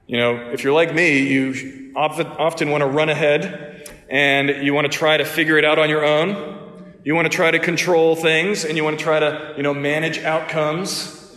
You 0.08 0.18
know, 0.18 0.52
if 0.52 0.64
you're 0.64 0.74
like 0.74 0.94
me, 0.94 1.20
you 1.20 1.94
often 1.96 2.70
want 2.70 2.82
to 2.82 2.88
run 2.88 3.10
ahead 3.10 3.90
and 4.10 4.64
you 4.64 4.74
want 4.74 4.92
to 4.92 4.96
try 4.96 5.18
to 5.18 5.26
figure 5.26 5.58
it 5.58 5.66
out 5.66 5.80
on 5.80 5.90
your 5.90 6.06
own. 6.06 6.94
You 7.04 7.16
want 7.16 7.26
to 7.32 7.36
try 7.36 7.52
to 7.52 7.60
control 7.60 8.16
things 8.16 8.66
and 8.66 8.78
you 8.78 8.84
want 8.84 9.00
to 9.00 9.04
try 9.04 9.20
to, 9.20 9.54
you 9.58 9.64
know, 9.64 9.74
manage 9.74 10.20
outcomes. 10.20 11.36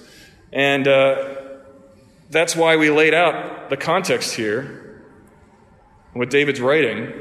And 0.52 0.86
uh, 0.88 1.36
that's 2.30 2.56
why 2.56 2.76
we 2.76 2.90
laid 2.90 3.14
out 3.14 3.70
the 3.70 3.76
context 3.76 4.34
here. 4.34 5.04
What 6.12 6.30
David's 6.30 6.60
writing 6.60 7.12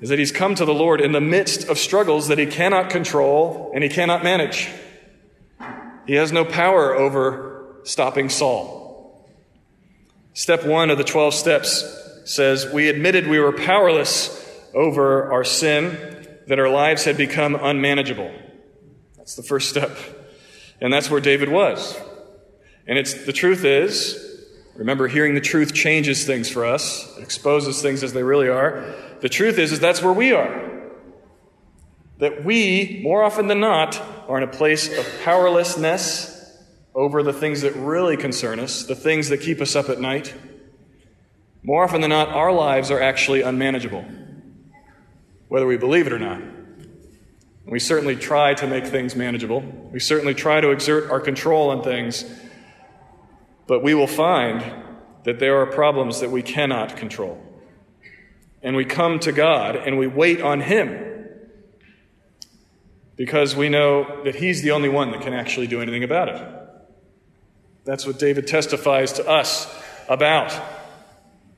is 0.00 0.08
that 0.08 0.18
he's 0.18 0.32
come 0.32 0.54
to 0.56 0.64
the 0.64 0.74
Lord 0.74 1.00
in 1.00 1.12
the 1.12 1.20
midst 1.20 1.68
of 1.68 1.78
struggles 1.78 2.28
that 2.28 2.38
he 2.38 2.46
cannot 2.46 2.90
control 2.90 3.70
and 3.74 3.84
he 3.84 3.88
cannot 3.88 4.24
manage. 4.24 4.68
He 6.06 6.14
has 6.14 6.32
no 6.32 6.44
power 6.44 6.94
over 6.94 7.76
stopping 7.84 8.28
Saul. 8.28 9.28
Step 10.32 10.64
one 10.64 10.90
of 10.90 10.98
the 10.98 11.04
12 11.04 11.34
steps 11.34 11.84
says, 12.24 12.66
We 12.72 12.88
admitted 12.88 13.26
we 13.26 13.38
were 13.38 13.52
powerless 13.52 14.40
over 14.74 15.32
our 15.32 15.44
sin, 15.44 16.26
that 16.48 16.58
our 16.58 16.68
lives 16.68 17.04
had 17.04 17.16
become 17.16 17.54
unmanageable. 17.54 18.32
That's 19.16 19.36
the 19.36 19.42
first 19.42 19.70
step. 19.70 19.96
And 20.80 20.92
that's 20.92 21.08
where 21.08 21.20
David 21.20 21.48
was. 21.48 21.98
And 22.86 22.98
it's 22.98 23.24
the 23.24 23.32
truth 23.32 23.64
is, 23.64 24.32
Remember, 24.76 25.06
hearing 25.06 25.34
the 25.34 25.40
truth 25.40 25.72
changes 25.72 26.26
things 26.26 26.50
for 26.50 26.64
us, 26.64 27.16
it 27.16 27.22
exposes 27.22 27.80
things 27.80 28.02
as 28.02 28.12
they 28.12 28.24
really 28.24 28.48
are. 28.48 28.94
The 29.20 29.28
truth 29.28 29.58
is, 29.58 29.72
is 29.72 29.80
that's 29.80 30.02
where 30.02 30.12
we 30.12 30.32
are. 30.32 30.83
That 32.24 32.42
we, 32.42 33.00
more 33.02 33.22
often 33.22 33.48
than 33.48 33.60
not, 33.60 34.00
are 34.28 34.38
in 34.38 34.44
a 34.44 34.50
place 34.50 34.90
of 34.98 35.06
powerlessness 35.24 36.58
over 36.94 37.22
the 37.22 37.34
things 37.34 37.60
that 37.60 37.76
really 37.76 38.16
concern 38.16 38.58
us, 38.58 38.84
the 38.84 38.94
things 38.94 39.28
that 39.28 39.42
keep 39.42 39.60
us 39.60 39.76
up 39.76 39.90
at 39.90 40.00
night. 40.00 40.32
More 41.62 41.84
often 41.84 42.00
than 42.00 42.08
not, 42.08 42.30
our 42.30 42.50
lives 42.50 42.90
are 42.90 42.98
actually 42.98 43.42
unmanageable, 43.42 44.06
whether 45.48 45.66
we 45.66 45.76
believe 45.76 46.06
it 46.06 46.14
or 46.14 46.18
not. 46.18 46.40
We 47.66 47.78
certainly 47.78 48.16
try 48.16 48.54
to 48.54 48.66
make 48.66 48.86
things 48.86 49.14
manageable. 49.14 49.60
We 49.92 50.00
certainly 50.00 50.32
try 50.32 50.62
to 50.62 50.70
exert 50.70 51.10
our 51.10 51.20
control 51.20 51.68
on 51.68 51.82
things, 51.82 52.24
but 53.66 53.82
we 53.82 53.92
will 53.92 54.06
find 54.06 54.64
that 55.24 55.40
there 55.40 55.58
are 55.58 55.66
problems 55.66 56.20
that 56.20 56.30
we 56.30 56.40
cannot 56.40 56.96
control. 56.96 57.38
And 58.62 58.76
we 58.76 58.86
come 58.86 59.18
to 59.18 59.32
God 59.32 59.76
and 59.76 59.98
we 59.98 60.06
wait 60.06 60.40
on 60.40 60.62
Him 60.62 61.10
because 63.16 63.54
we 63.54 63.68
know 63.68 64.22
that 64.24 64.34
He's 64.34 64.62
the 64.62 64.72
only 64.72 64.88
one 64.88 65.10
that 65.12 65.22
can 65.22 65.32
actually 65.32 65.66
do 65.66 65.80
anything 65.80 66.04
about 66.04 66.28
it. 66.28 66.64
That's 67.84 68.06
what 68.06 68.18
David 68.18 68.46
testifies 68.46 69.12
to 69.14 69.28
us 69.28 69.72
about. 70.08 70.52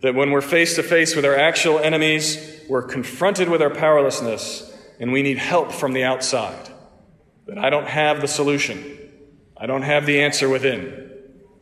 That 0.00 0.14
when 0.14 0.30
we're 0.30 0.40
face 0.40 0.76
to 0.76 0.82
face 0.82 1.16
with 1.16 1.24
our 1.24 1.36
actual 1.36 1.78
enemies, 1.78 2.60
we're 2.68 2.82
confronted 2.82 3.48
with 3.48 3.62
our 3.62 3.70
powerlessness 3.70 4.72
and 5.00 5.12
we 5.12 5.22
need 5.22 5.38
help 5.38 5.72
from 5.72 5.92
the 5.92 6.04
outside. 6.04 6.68
That 7.46 7.58
I 7.58 7.70
don't 7.70 7.86
have 7.86 8.20
the 8.20 8.28
solution, 8.28 8.98
I 9.56 9.66
don't 9.66 9.82
have 9.82 10.04
the 10.04 10.22
answer 10.22 10.48
within. 10.48 11.04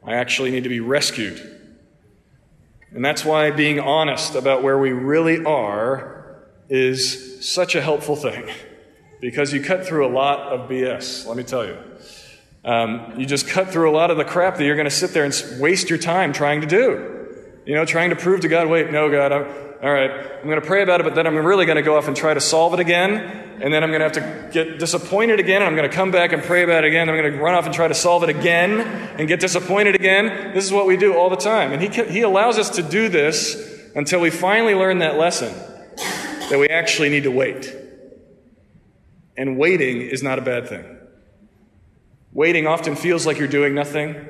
I 0.07 0.15
actually 0.15 0.51
need 0.51 0.65
to 0.65 0.69
be 0.69 0.81
rescued. 0.81 1.51
And 2.91 3.05
that's 3.05 3.25
why 3.25 3.51
being 3.51 3.81
honest 3.81 4.35
about 4.35 4.63
where 4.63 4.79
we 4.79 4.93
really 4.93 5.45
are 5.45 6.45
is 6.69 7.45
such 7.47 7.75
a 7.75 7.81
helpful 7.81 8.17
thing 8.17 8.49
because 9.21 9.53
you 9.53 9.63
cut 9.63 9.87
through 9.87 10.07
a 10.07 10.13
lot 10.13 10.53
of 10.53 10.69
BS, 10.69 11.27
let 11.27 11.37
me 11.37 11.43
tell 11.43 11.65
you. 11.65 11.77
Um, 12.65 13.15
you 13.19 13.27
just 13.27 13.47
cut 13.47 13.69
through 13.69 13.91
a 13.91 13.93
lot 13.93 14.11
of 14.11 14.17
the 14.17 14.25
crap 14.25 14.57
that 14.57 14.65
you're 14.65 14.77
going 14.77 14.87
to 14.87 14.91
sit 14.91 15.11
there 15.11 15.25
and 15.25 15.61
waste 15.61 15.91
your 15.91 15.99
time 15.99 16.33
trying 16.33 16.63
to 16.63 16.67
do. 16.67 17.29
You 17.67 17.75
know, 17.75 17.85
trying 17.85 18.11
to 18.11 18.17
prove 18.17 18.41
to 18.41 18.49
God, 18.49 18.69
wait, 18.69 18.91
no, 18.91 19.11
God, 19.11 19.33
I'm, 19.33 19.45
all 19.83 19.93
right, 19.93 20.11
I'm 20.11 20.45
going 20.45 20.61
to 20.61 20.67
pray 20.67 20.83
about 20.83 21.01
it, 21.01 21.05
but 21.05 21.15
then 21.15 21.27
I'm 21.27 21.37
really 21.37 21.67
going 21.67 21.77
to 21.77 21.83
go 21.83 21.97
off 21.97 22.09
and 22.09 22.17
try 22.17 22.33
to 22.33 22.41
solve 22.41 22.73
it 22.73 22.81
again. 22.81 23.43
And 23.63 23.73
then 23.73 23.85
I'm 23.85 23.91
going 23.91 24.01
to 24.01 24.05
have 24.05 24.13
to 24.15 24.51
get 24.51 24.79
disappointed 24.79 25.41
again. 25.41 25.63
And 25.63 25.69
I'm 25.69 25.77
going 25.77 25.89
to 25.89 25.95
come 25.95 26.11
back 26.11 26.33
and 26.33 26.43
pray 26.43 26.63
about 26.63 26.85
it 26.85 26.89
again. 26.89 27.09
I'm 27.09 27.17
going 27.17 27.33
to 27.33 27.39
run 27.39 27.55
off 27.55 27.67
and 27.67 27.75
try 27.75 27.87
to 27.87 27.95
solve 27.95 28.23
it 28.23 28.31
again 28.31 28.81
and 29.19 29.29
get 29.29 29.41
disappointed 29.41 29.95
again. 29.95 30.53
This 30.55 30.65
is 30.65 30.73
what 30.73 30.87
we 30.87 30.97
do 30.97 31.15
all 31.15 31.29
the 31.29 31.37
time. 31.37 31.73
And 31.73 31.83
He, 31.83 31.89
he 32.05 32.23
allows 32.23 32.59
us 32.59 32.71
to 32.71 32.83
do 32.83 33.09
this 33.11 33.93
until 33.95 34.21
we 34.21 34.31
finally 34.31 34.75
learn 34.75 34.99
that 34.99 35.17
lesson 35.17 35.55
that 36.51 36.59
we 36.59 36.69
actually 36.69 37.11
need 37.11 37.25
to 37.25 37.31
wait. 37.31 37.84
And 39.37 39.59
waiting 39.59 40.01
is 40.01 40.23
not 40.23 40.39
a 40.39 40.43
bad 40.43 40.69
thing. 40.69 40.99
Waiting 42.33 42.67
often 42.67 42.97
feels 42.97 43.27
like 43.27 43.39
you're 43.39 43.49
doing 43.49 43.75
nothing, 43.75 44.29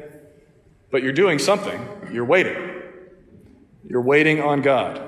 but 0.90 1.02
you're 1.02 1.12
doing 1.12 1.38
something. 1.38 1.86
You're 2.12 2.24
waiting. 2.24 2.82
You're 3.88 4.02
waiting 4.02 4.40
on 4.40 4.62
God. 4.62 5.00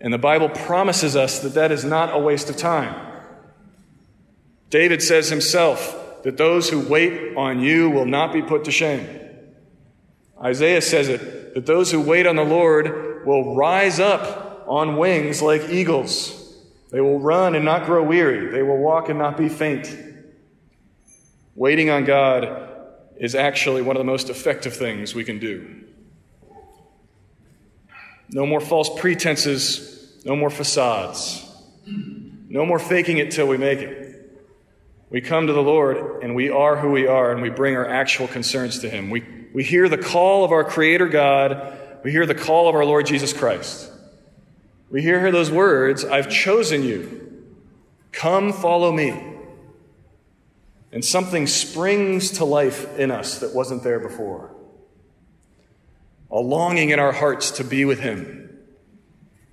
And 0.00 0.12
the 0.12 0.18
Bible 0.18 0.48
promises 0.48 1.14
us 1.14 1.40
that 1.40 1.54
that 1.54 1.70
is 1.72 1.84
not 1.84 2.14
a 2.14 2.18
waste 2.18 2.48
of 2.50 2.56
time. 2.56 3.08
David 4.70 5.02
says 5.02 5.28
himself 5.28 6.22
that 6.22 6.36
those 6.36 6.70
who 6.70 6.80
wait 6.80 7.36
on 7.36 7.60
you 7.60 7.90
will 7.90 8.06
not 8.06 8.32
be 8.32 8.42
put 8.42 8.64
to 8.64 8.70
shame. 8.70 9.06
Isaiah 10.42 10.80
says 10.80 11.08
it 11.08 11.54
that 11.54 11.66
those 11.66 11.90
who 11.90 12.00
wait 12.00 12.26
on 12.26 12.36
the 12.36 12.44
Lord 12.44 13.26
will 13.26 13.54
rise 13.54 14.00
up 14.00 14.64
on 14.66 14.96
wings 14.96 15.42
like 15.42 15.68
eagles. 15.68 16.39
They 16.90 17.00
will 17.00 17.20
run 17.20 17.54
and 17.54 17.64
not 17.64 17.86
grow 17.86 18.02
weary. 18.02 18.50
They 18.50 18.62
will 18.62 18.78
walk 18.78 19.08
and 19.08 19.18
not 19.18 19.36
be 19.36 19.48
faint. 19.48 19.96
Waiting 21.54 21.90
on 21.90 22.04
God 22.04 22.68
is 23.16 23.34
actually 23.34 23.82
one 23.82 23.96
of 23.96 24.00
the 24.00 24.04
most 24.04 24.28
effective 24.30 24.74
things 24.74 25.14
we 25.14 25.24
can 25.24 25.38
do. 25.38 25.84
No 28.30 28.46
more 28.46 28.60
false 28.60 28.88
pretenses, 28.98 30.20
no 30.24 30.36
more 30.36 30.50
facades, 30.50 31.46
no 32.48 32.64
more 32.64 32.78
faking 32.78 33.18
it 33.18 33.30
till 33.30 33.46
we 33.46 33.56
make 33.56 33.80
it. 33.80 34.10
We 35.10 35.20
come 35.20 35.48
to 35.48 35.52
the 35.52 35.62
Lord 35.62 36.22
and 36.22 36.34
we 36.36 36.50
are 36.50 36.76
who 36.76 36.90
we 36.90 37.06
are 37.06 37.32
and 37.32 37.42
we 37.42 37.50
bring 37.50 37.76
our 37.76 37.86
actual 37.86 38.28
concerns 38.28 38.78
to 38.80 38.88
Him. 38.88 39.10
We, 39.10 39.24
we 39.52 39.64
hear 39.64 39.88
the 39.88 39.98
call 39.98 40.44
of 40.44 40.52
our 40.52 40.64
Creator 40.64 41.08
God, 41.08 41.76
we 42.04 42.12
hear 42.12 42.26
the 42.26 42.34
call 42.34 42.68
of 42.68 42.74
our 42.74 42.84
Lord 42.84 43.06
Jesus 43.06 43.32
Christ. 43.32 43.89
We 44.90 45.02
hear 45.02 45.20
her 45.20 45.30
those 45.30 45.50
words 45.50 46.04
I've 46.04 46.28
chosen 46.28 46.82
you. 46.82 47.44
Come 48.12 48.52
follow 48.52 48.92
me. 48.92 49.28
And 50.92 51.04
something 51.04 51.46
springs 51.46 52.32
to 52.32 52.44
life 52.44 52.98
in 52.98 53.12
us 53.12 53.38
that 53.38 53.54
wasn't 53.54 53.84
there 53.84 54.00
before. 54.00 54.52
A 56.32 56.40
longing 56.40 56.90
in 56.90 56.98
our 56.98 57.12
hearts 57.12 57.52
to 57.52 57.64
be 57.64 57.84
with 57.84 58.00
Him, 58.00 58.50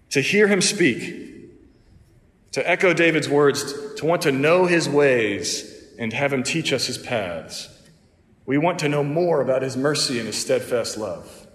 to 0.10 0.22
hear 0.22 0.48
Him 0.48 0.62
speak, 0.62 1.52
to 2.52 2.68
echo 2.68 2.94
David's 2.94 3.30
words, 3.30 3.94
to 3.96 4.06
want 4.06 4.24
to 4.24 4.32
know 4.32 4.66
His 4.66 4.90
ways 4.90 5.76
and 6.00 6.12
have 6.14 6.34
Him 6.34 6.42
teach 6.42 6.74
us 6.74 6.88
His 6.88 6.98
paths. 6.98 7.70
We 8.48 8.58
want 8.58 8.80
to 8.80 8.90
know 8.90 9.04
more 9.04 9.42
about 9.42 9.62
His 9.62 9.78
mercy 9.78 10.18
and 10.18 10.26
His 10.28 10.40
steadfast 10.40 10.98
love. 10.98 11.48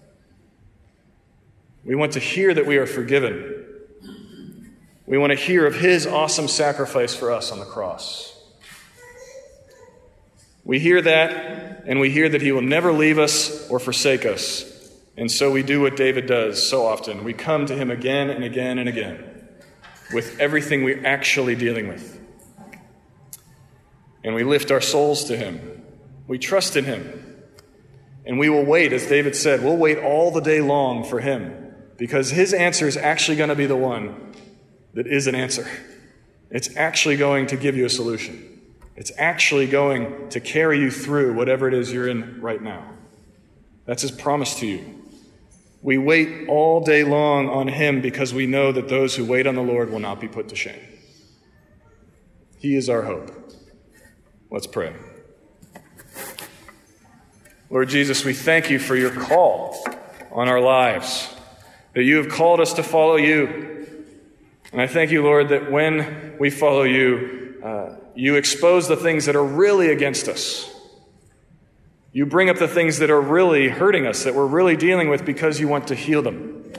We 1.85 1.97
want 1.97 2.13
to 2.13 2.21
hear 2.21 2.55
that 2.55 2.67
we 2.67 2.77
are 2.77 2.87
forgiven. 2.87 3.62
We 5.07 5.19
want 5.19 5.31
to 5.31 5.39
hear 5.39 5.67
of 5.67 5.75
His 5.75 6.07
awesome 6.07 6.49
sacrifice 6.49 7.15
for 7.15 7.33
us 7.33 7.51
on 7.51 7.59
the 7.59 7.65
cross. 7.65 8.29
We 10.65 10.79
hear 10.79 11.03
that, 11.03 11.85
and 11.87 11.99
we 11.99 12.11
hear 12.11 12.29
that 12.29 12.41
He 12.41 12.53
will 12.53 12.63
never 12.63 12.93
leave 12.93 13.19
us 13.19 13.69
or 13.69 13.81
forsake 13.81 14.25
us. 14.25 14.69
And 15.17 15.31
so 15.31 15.51
we 15.51 15.63
do 15.63 15.81
what 15.81 15.97
David 15.97 16.27
does 16.27 16.67
so 16.67 16.87
often. 16.87 17.25
We 17.25 17.33
come 17.33 17.67
to 17.67 17.75
Him 17.75 17.91
again 17.91 18.31
and 18.31 18.45
again 18.45 18.79
and 18.79 18.89
again 18.89 19.29
with 20.13 20.39
everything 20.39 20.85
we're 20.85 21.05
actually 21.05 21.57
dealing 21.57 21.89
with. 21.89 22.21
And 24.25 24.35
we 24.35 24.45
lift 24.45 24.71
our 24.71 24.81
souls 24.81 25.25
to 25.25 25.37
Him. 25.37 25.83
We 26.29 26.39
trust 26.39 26.77
in 26.77 26.85
Him. 26.85 27.19
And 28.25 28.39
we 28.39 28.49
will 28.49 28.65
wait, 28.65 28.93
as 28.93 29.07
David 29.07 29.35
said, 29.35 29.65
we'll 29.65 29.77
wait 29.77 29.99
all 29.99 30.31
the 30.31 30.41
day 30.41 30.61
long 30.61 31.03
for 31.03 31.19
Him 31.19 31.75
because 31.97 32.31
His 32.31 32.55
answer 32.55 32.87
is 32.87 32.97
actually 32.97 33.37
going 33.37 33.49
to 33.49 33.57
be 33.57 33.67
the 33.67 33.77
one 33.77 34.33
that 34.95 35.07
is 35.07 35.27
an 35.27 35.35
answer. 35.35 35.67
It's 36.51 36.77
actually 36.77 37.17
going 37.17 37.47
to 37.47 37.57
give 37.57 37.77
you 37.77 37.87
a 37.87 37.91
solution. 37.91 38.61
It's 38.95 39.13
actually 39.17 39.67
going 39.67 40.29
to 40.31 40.41
carry 40.41 40.79
you 40.79 40.91
through 40.91 41.35
whatever 41.35 41.67
it 41.67 41.75
is 41.75 41.93
you're 41.93 42.09
in 42.09 42.41
right 42.41 42.61
now. 42.61 42.93
That's 43.87 44.03
His 44.03 44.11
promise 44.11 44.55
to 44.57 44.67
you. 44.67 45.03
We 45.81 45.99
wait 45.99 46.49
all 46.49 46.81
day 46.81 47.03
long 47.03 47.49
on 47.49 47.69
Him 47.69 48.01
because 48.01 48.33
we 48.33 48.47
know 48.47 48.71
that 48.71 48.89
those 48.89 49.17
who 49.17 49.25
wait 49.25 49.47
on 49.47 49.55
the 49.55 49.63
Lord 49.63 49.91
will 49.91 49.99
not 49.99 50.21
be 50.21 50.29
put 50.29 50.49
to 50.51 50.57
shame. 50.57 50.81
He 52.59 52.77
is 52.77 52.89
our 52.89 53.03
hope. 53.03 53.31
Let's 54.51 54.67
pray. 54.67 54.95
Lord 57.71 57.89
Jesus, 57.89 58.25
we 58.25 58.35
thank 58.35 58.69
you 58.71 58.79
for 58.79 58.95
your 58.95 59.11
call 59.11 59.83
on 60.31 60.49
our 60.49 60.61
lives, 60.61 61.29
that 61.95 62.05
you 62.05 62.19
have 62.19 62.29
called 62.29 62.61
us 62.61 62.75
to 62.75 62.83
follow 62.83 63.17
you. 63.17 63.82
And 64.73 64.81
I 64.81 64.87
thank 64.87 65.11
you, 65.11 65.23
Lord, 65.23 65.51
that 65.51 65.71
when 65.71 66.37
we 66.39 66.49
follow 66.49 66.83
you, 66.83 67.61
uh, 67.63 67.97
you 68.15 68.37
expose 68.37 68.89
the 68.89 68.97
things 68.97 69.27
that 69.27 69.37
are 69.37 69.45
really 69.45 69.91
against 69.91 70.29
us. 70.29 70.69
You 72.13 72.27
bring 72.27 72.51
up 72.51 72.59
the 72.59 72.69
things 72.69 72.99
that 72.99 73.11
are 73.11 73.21
really 73.21 73.69
hurting 73.69 74.07
us, 74.07 74.25
that 74.25 74.35
we're 74.35 74.47
really 74.47 74.77
dealing 74.77 75.09
with 75.09 75.25
because 75.25 75.61
you 75.61 75.69
want 75.69 75.89
to 75.89 75.95
heal 75.95 76.23
them. 76.23 76.73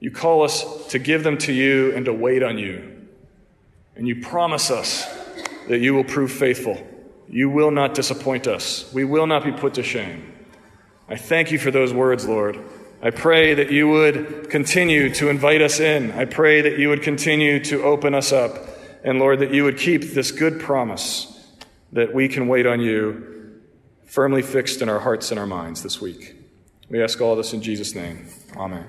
You 0.00 0.10
call 0.10 0.42
us 0.42 0.88
to 0.88 0.98
give 0.98 1.24
them 1.24 1.38
to 1.38 1.52
you 1.52 1.94
and 1.94 2.04
to 2.06 2.12
wait 2.12 2.42
on 2.42 2.58
you. 2.58 3.06
And 3.94 4.06
you 4.06 4.20
promise 4.20 4.70
us 4.70 5.06
that 5.68 5.78
you 5.78 5.94
will 5.94 6.04
prove 6.04 6.30
faithful. 6.30 6.86
You 7.28 7.48
will 7.48 7.70
not 7.70 7.94
disappoint 7.94 8.46
us. 8.46 8.90
We 8.92 9.04
will 9.04 9.26
not 9.26 9.44
be 9.44 9.52
put 9.52 9.74
to 9.74 9.82
shame. 9.82 10.32
I 11.08 11.16
thank 11.16 11.50
you 11.50 11.58
for 11.58 11.70
those 11.70 11.92
words, 11.92 12.26
Lord. 12.26 12.62
I 13.02 13.10
pray 13.10 13.54
that 13.54 13.70
you 13.70 13.88
would 13.88 14.50
continue 14.50 15.12
to 15.14 15.28
invite 15.28 15.60
us 15.60 15.80
in. 15.80 16.12
I 16.12 16.24
pray 16.24 16.62
that 16.62 16.78
you 16.78 16.88
would 16.88 17.02
continue 17.02 17.62
to 17.64 17.82
open 17.82 18.14
us 18.14 18.32
up. 18.32 18.56
And 19.04 19.18
Lord, 19.18 19.40
that 19.40 19.52
you 19.52 19.64
would 19.64 19.78
keep 19.78 20.02
this 20.02 20.32
good 20.32 20.60
promise 20.60 21.32
that 21.92 22.14
we 22.14 22.28
can 22.28 22.48
wait 22.48 22.66
on 22.66 22.80
you 22.80 23.62
firmly 24.06 24.42
fixed 24.42 24.82
in 24.82 24.88
our 24.88 25.00
hearts 25.00 25.30
and 25.30 25.38
our 25.38 25.46
minds 25.46 25.82
this 25.82 26.00
week. 26.00 26.34
We 26.88 27.02
ask 27.02 27.20
all 27.20 27.36
this 27.36 27.52
in 27.52 27.62
Jesus' 27.62 27.94
name. 27.94 28.28
Amen. 28.56 28.86